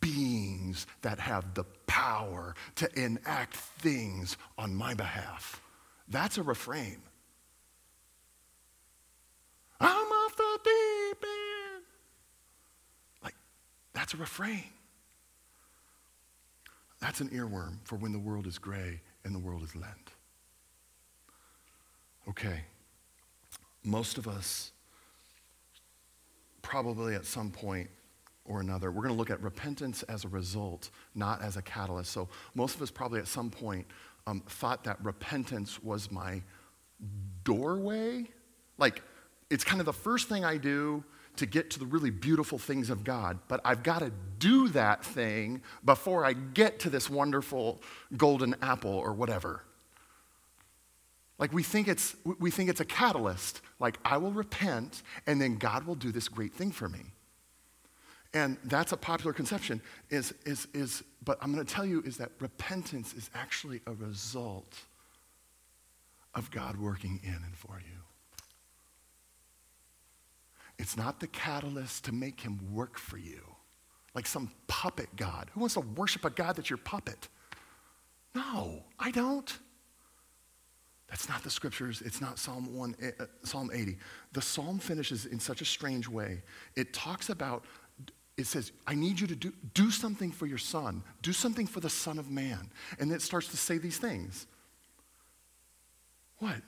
beings 0.00 0.86
that 1.02 1.18
have 1.18 1.54
the 1.54 1.64
power 1.86 2.54
to 2.76 2.98
enact 2.98 3.56
things 3.56 4.36
on 4.58 4.74
my 4.74 4.94
behalf. 4.94 5.60
That's 6.08 6.38
a 6.38 6.42
refrain. 6.42 6.98
I'm 9.80 10.06
off 10.06 10.36
the 10.36 10.58
deep 10.64 11.24
end. 11.24 11.84
Like, 13.22 13.34
that's 13.92 14.14
a 14.14 14.16
refrain. 14.16 14.64
That's 17.00 17.20
an 17.20 17.28
earworm 17.30 17.78
for 17.84 17.96
when 17.96 18.12
the 18.12 18.18
world 18.18 18.46
is 18.46 18.58
gray 18.58 19.00
and 19.24 19.34
the 19.34 19.38
world 19.38 19.62
is 19.62 19.74
Lent. 19.74 20.12
Okay. 22.28 22.60
Most 23.82 24.16
of 24.16 24.26
us, 24.26 24.72
probably 26.64 27.14
at 27.14 27.24
some 27.24 27.52
point 27.52 27.88
or 28.44 28.60
another, 28.60 28.90
we're 28.90 29.02
going 29.02 29.14
to 29.14 29.18
look 29.18 29.30
at 29.30 29.40
repentance 29.40 30.02
as 30.04 30.24
a 30.24 30.28
result, 30.28 30.90
not 31.14 31.40
as 31.40 31.56
a 31.56 31.62
catalyst. 31.62 32.10
So, 32.10 32.28
most 32.54 32.74
of 32.74 32.82
us 32.82 32.90
probably 32.90 33.20
at 33.20 33.28
some 33.28 33.50
point 33.50 33.86
um, 34.26 34.42
thought 34.48 34.82
that 34.84 34.98
repentance 35.04 35.82
was 35.82 36.10
my 36.10 36.42
doorway. 37.44 38.26
Like, 38.78 39.02
it's 39.50 39.62
kind 39.62 39.80
of 39.80 39.86
the 39.86 39.92
first 39.92 40.28
thing 40.28 40.44
I 40.44 40.56
do 40.56 41.04
to 41.36 41.46
get 41.46 41.70
to 41.70 41.78
the 41.78 41.86
really 41.86 42.10
beautiful 42.10 42.58
things 42.58 42.90
of 42.90 43.04
God, 43.04 43.38
but 43.48 43.60
I've 43.64 43.82
got 43.82 44.00
to 44.00 44.12
do 44.38 44.68
that 44.68 45.04
thing 45.04 45.62
before 45.84 46.24
I 46.24 46.32
get 46.32 46.78
to 46.80 46.90
this 46.90 47.10
wonderful 47.10 47.82
golden 48.16 48.54
apple 48.62 48.92
or 48.92 49.12
whatever. 49.12 49.62
Like 51.38 51.52
we 51.52 51.62
think 51.62 51.88
it's 51.88 52.14
we 52.24 52.50
think 52.50 52.70
it's 52.70 52.80
a 52.80 52.84
catalyst. 52.84 53.60
Like 53.80 53.98
I 54.04 54.18
will 54.18 54.32
repent 54.32 55.02
and 55.26 55.40
then 55.40 55.56
God 55.56 55.84
will 55.86 55.96
do 55.96 56.12
this 56.12 56.28
great 56.28 56.54
thing 56.54 56.70
for 56.70 56.88
me. 56.88 57.00
And 58.32 58.56
that's 58.64 58.92
a 58.92 58.96
popular 58.96 59.32
conception 59.32 59.80
is 60.10 60.32
is 60.44 60.68
is 60.74 61.02
but 61.24 61.38
I'm 61.40 61.52
going 61.52 61.64
to 61.64 61.72
tell 61.72 61.86
you 61.86 62.02
is 62.02 62.16
that 62.18 62.30
repentance 62.40 63.14
is 63.14 63.30
actually 63.34 63.80
a 63.86 63.92
result 63.92 64.82
of 66.34 66.50
God 66.50 66.76
working 66.76 67.20
in 67.22 67.34
and 67.34 67.56
for 67.56 67.80
you. 67.84 68.00
It's 70.78 70.96
not 70.96 71.20
the 71.20 71.28
catalyst 71.28 72.04
to 72.06 72.12
make 72.12 72.40
him 72.40 72.58
work 72.72 72.98
for 72.98 73.16
you, 73.16 73.40
like 74.14 74.26
some 74.26 74.50
puppet 74.66 75.08
God. 75.16 75.50
Who 75.54 75.60
wants 75.60 75.74
to 75.74 75.80
worship 75.80 76.24
a 76.24 76.30
God 76.30 76.56
that's 76.56 76.68
your 76.68 76.78
puppet? 76.78 77.28
No, 78.34 78.82
I 78.98 79.12
don't. 79.12 79.56
That's 81.08 81.28
not 81.28 81.42
the 81.42 81.50
scriptures. 81.50 82.02
It's 82.04 82.20
not 82.20 82.38
Psalm 82.38 82.74
1, 82.74 82.96
uh, 83.20 83.24
Psalm 83.42 83.70
80. 83.72 83.96
The 84.32 84.42
psalm 84.42 84.78
finishes 84.78 85.26
in 85.26 85.38
such 85.38 85.60
a 85.60 85.64
strange 85.64 86.08
way. 86.08 86.42
It 86.76 86.92
talks 86.92 87.28
about, 87.30 87.64
it 88.36 88.46
says, 88.46 88.72
I 88.86 88.94
need 88.94 89.20
you 89.20 89.26
to 89.28 89.36
do, 89.36 89.52
do 89.74 89.90
something 89.90 90.32
for 90.32 90.46
your 90.46 90.58
son. 90.58 91.02
Do 91.22 91.32
something 91.32 91.66
for 91.66 91.80
the 91.80 91.90
Son 91.90 92.18
of 92.18 92.30
Man. 92.30 92.70
And 92.98 93.12
it 93.12 93.22
starts 93.22 93.48
to 93.48 93.56
say 93.56 93.78
these 93.78 93.98
things. 93.98 94.46
What? 96.38 96.62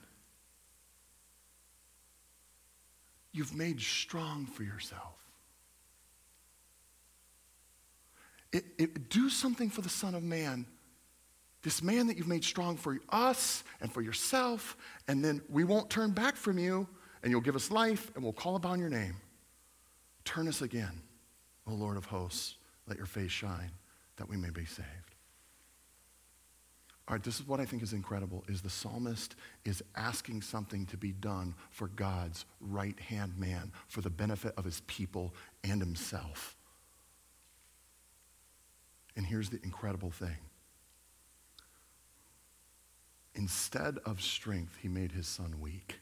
you've 3.36 3.54
made 3.54 3.80
strong 3.80 4.46
for 4.46 4.62
yourself. 4.62 5.14
It, 8.50 8.64
it, 8.78 9.10
do 9.10 9.28
something 9.28 9.68
for 9.68 9.82
the 9.82 9.90
Son 9.90 10.14
of 10.14 10.22
Man, 10.22 10.64
this 11.66 11.82
man 11.82 12.06
that 12.06 12.16
you've 12.16 12.28
made 12.28 12.44
strong 12.44 12.76
for 12.76 12.96
us 13.08 13.64
and 13.80 13.92
for 13.92 14.00
yourself, 14.00 14.76
and 15.08 15.24
then 15.24 15.42
we 15.48 15.64
won't 15.64 15.90
turn 15.90 16.12
back 16.12 16.36
from 16.36 16.60
you, 16.60 16.86
and 17.24 17.32
you'll 17.32 17.40
give 17.40 17.56
us 17.56 17.72
life, 17.72 18.12
and 18.14 18.22
we'll 18.22 18.32
call 18.32 18.54
upon 18.54 18.78
your 18.78 18.88
name. 18.88 19.16
Turn 20.24 20.46
us 20.46 20.62
again, 20.62 21.02
O 21.66 21.74
Lord 21.74 21.96
of 21.96 22.04
hosts, 22.04 22.54
let 22.86 22.96
your 22.96 23.06
face 23.06 23.32
shine, 23.32 23.72
that 24.16 24.28
we 24.28 24.36
may 24.36 24.50
be 24.50 24.64
saved. 24.64 24.86
All 27.08 27.16
right, 27.16 27.24
this 27.24 27.40
is 27.40 27.48
what 27.48 27.58
I 27.58 27.64
think 27.64 27.82
is 27.82 27.92
incredible 27.92 28.44
is 28.46 28.62
the 28.62 28.70
psalmist 28.70 29.34
is 29.64 29.82
asking 29.96 30.42
something 30.42 30.86
to 30.86 30.96
be 30.96 31.10
done 31.10 31.52
for 31.70 31.88
God's 31.88 32.44
right-hand 32.60 33.36
man 33.36 33.72
for 33.88 34.02
the 34.02 34.10
benefit 34.10 34.54
of 34.56 34.64
his 34.64 34.82
people 34.86 35.34
and 35.64 35.80
himself. 35.80 36.56
And 39.16 39.26
here's 39.26 39.50
the 39.50 39.58
incredible 39.64 40.12
thing. 40.12 40.36
Instead 43.36 43.98
of 44.06 44.22
strength, 44.22 44.78
he 44.80 44.88
made 44.88 45.12
his 45.12 45.26
son 45.26 45.60
weak. 45.60 46.00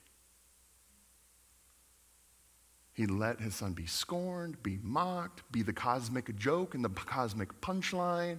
He 2.92 3.06
let 3.06 3.40
his 3.40 3.56
son 3.56 3.72
be 3.72 3.86
scorned, 3.86 4.62
be 4.62 4.78
mocked, 4.80 5.42
be 5.50 5.62
the 5.62 5.72
cosmic 5.72 6.34
joke 6.36 6.76
and 6.76 6.84
the 6.84 6.88
cosmic 6.88 7.60
punchline. 7.60 8.38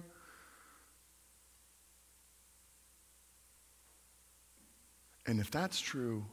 And 5.26 5.40
if 5.40 5.50
that's 5.50 5.78
true, 5.78 6.24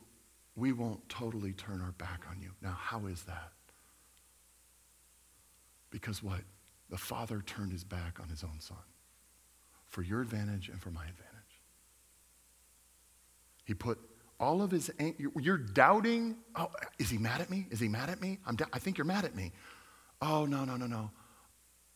we 0.56 0.72
won't 0.72 1.08
totally 1.10 1.52
turn 1.52 1.82
our 1.82 1.92
back 1.94 2.22
on 2.30 2.42
you. 2.42 2.52
Now, 2.62 2.78
how 2.80 3.08
is 3.08 3.24
that? 3.24 3.52
Because 5.90 6.24
what? 6.24 6.42
The 6.90 6.98
Father 6.98 7.44
turned 7.46 7.74
his 7.74 7.84
back 7.84 8.20
on 8.22 8.30
his 8.30 8.44
own 8.44 8.60
Son 8.60 8.78
for 9.88 10.02
your 10.02 10.22
advantage 10.22 10.70
and 10.70 10.80
for 10.80 10.92
my 10.92 11.04
advantage. 11.04 11.33
He 13.66 13.74
put 13.74 14.00
all 14.40 14.62
of 14.62 14.72
his, 14.72 14.92
ang- 15.00 15.16
you're- 15.18 15.64
doubting. 15.74 16.36
Oh, 16.56 16.70
is 17.00 17.10
he 17.10 17.18
mad 17.18 17.42
at 17.42 17.50
me? 17.50 17.68
Is 17.72 17.80
he 17.80 17.88
mad 17.88 18.10
at 18.10 18.22
me? 18.22 18.40
I'm, 18.46 18.58
I 18.74 18.80
think 18.80 18.98
you're 18.98 19.06
mad 19.06 19.26
at 19.26 19.36
me. 19.36 19.52
Oh, 20.22 20.46
no, 20.46 20.66
no, 20.66 20.76
no, 20.76 20.88
no. 20.88 21.12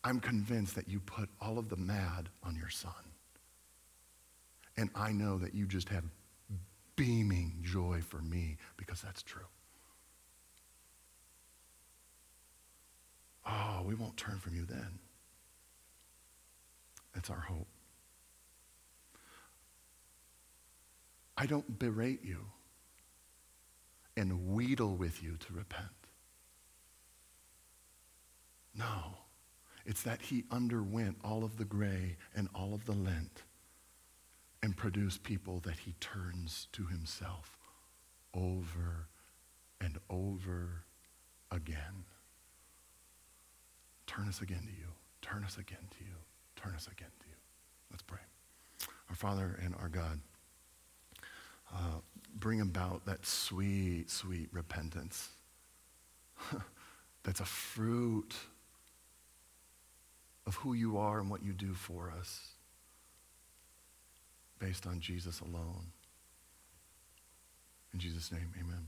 I'm 0.03 0.19
convinced 0.19 0.75
that 0.75 0.87
you 0.87 0.99
put 0.99 1.29
all 1.41 1.57
of 1.57 1.69
the 1.69 1.75
mad 1.75 2.29
on 2.43 2.55
your 2.55 2.69
son. 2.69 2.91
And 4.77 4.89
I 4.95 5.11
know 5.11 5.37
that 5.39 5.53
you 5.53 5.65
just 5.65 5.89
have 5.89 6.03
beaming 6.95 7.59
joy 7.63 8.01
for 8.01 8.19
me 8.21 8.57
because 8.77 9.01
that's 9.01 9.23
true. 9.23 9.45
Oh, 13.45 13.83
we 13.85 13.95
won't 13.95 14.17
turn 14.17 14.37
from 14.39 14.55
you 14.55 14.65
then. 14.65 14.99
That's 17.13 17.29
our 17.29 17.39
hope. 17.39 17.67
I 21.37 21.45
don't 21.45 21.77
berate 21.77 22.25
you 22.25 22.39
and 24.15 24.47
wheedle 24.47 24.95
with 24.95 25.21
you 25.21 25.37
to 25.37 25.53
repent. 25.53 25.87
No. 28.75 29.17
It's 29.85 30.03
that 30.03 30.21
he 30.21 30.43
underwent 30.51 31.17
all 31.23 31.43
of 31.43 31.57
the 31.57 31.65
gray 31.65 32.17
and 32.35 32.49
all 32.53 32.73
of 32.73 32.85
the 32.85 32.93
lent 32.93 33.43
and 34.61 34.75
produced 34.75 35.23
people 35.23 35.59
that 35.61 35.79
he 35.79 35.93
turns 35.99 36.67
to 36.73 36.85
himself 36.87 37.57
over 38.33 39.07
and 39.79 39.97
over 40.09 40.83
again. 41.51 42.05
Turn 44.07 44.27
us 44.27 44.41
again 44.41 44.61
to 44.61 44.71
you. 44.71 44.87
Turn 45.21 45.43
us 45.43 45.57
again 45.57 45.87
to 45.97 46.03
you. 46.03 46.15
Turn 46.55 46.73
us 46.73 46.87
again 46.91 47.11
to 47.19 47.27
you. 47.27 47.35
Let's 47.91 48.03
pray. 48.03 48.19
Our 49.09 49.15
Father 49.15 49.59
and 49.63 49.75
our 49.75 49.89
God, 49.89 50.19
uh, 51.73 51.99
bring 52.35 52.61
about 52.61 53.05
that 53.05 53.25
sweet, 53.25 54.09
sweet 54.09 54.49
repentance 54.51 55.29
that's 57.23 57.39
a 57.39 57.45
fruit 57.45 58.35
of 60.45 60.55
who 60.55 60.73
you 60.73 60.97
are 60.97 61.19
and 61.19 61.29
what 61.29 61.43
you 61.43 61.51
do 61.51 61.73
for 61.73 62.13
us 62.17 62.51
based 64.59 64.87
on 64.87 64.99
Jesus 64.99 65.39
alone. 65.41 65.87
In 67.93 67.99
Jesus' 67.99 68.31
name, 68.31 68.53
amen. 68.59 68.87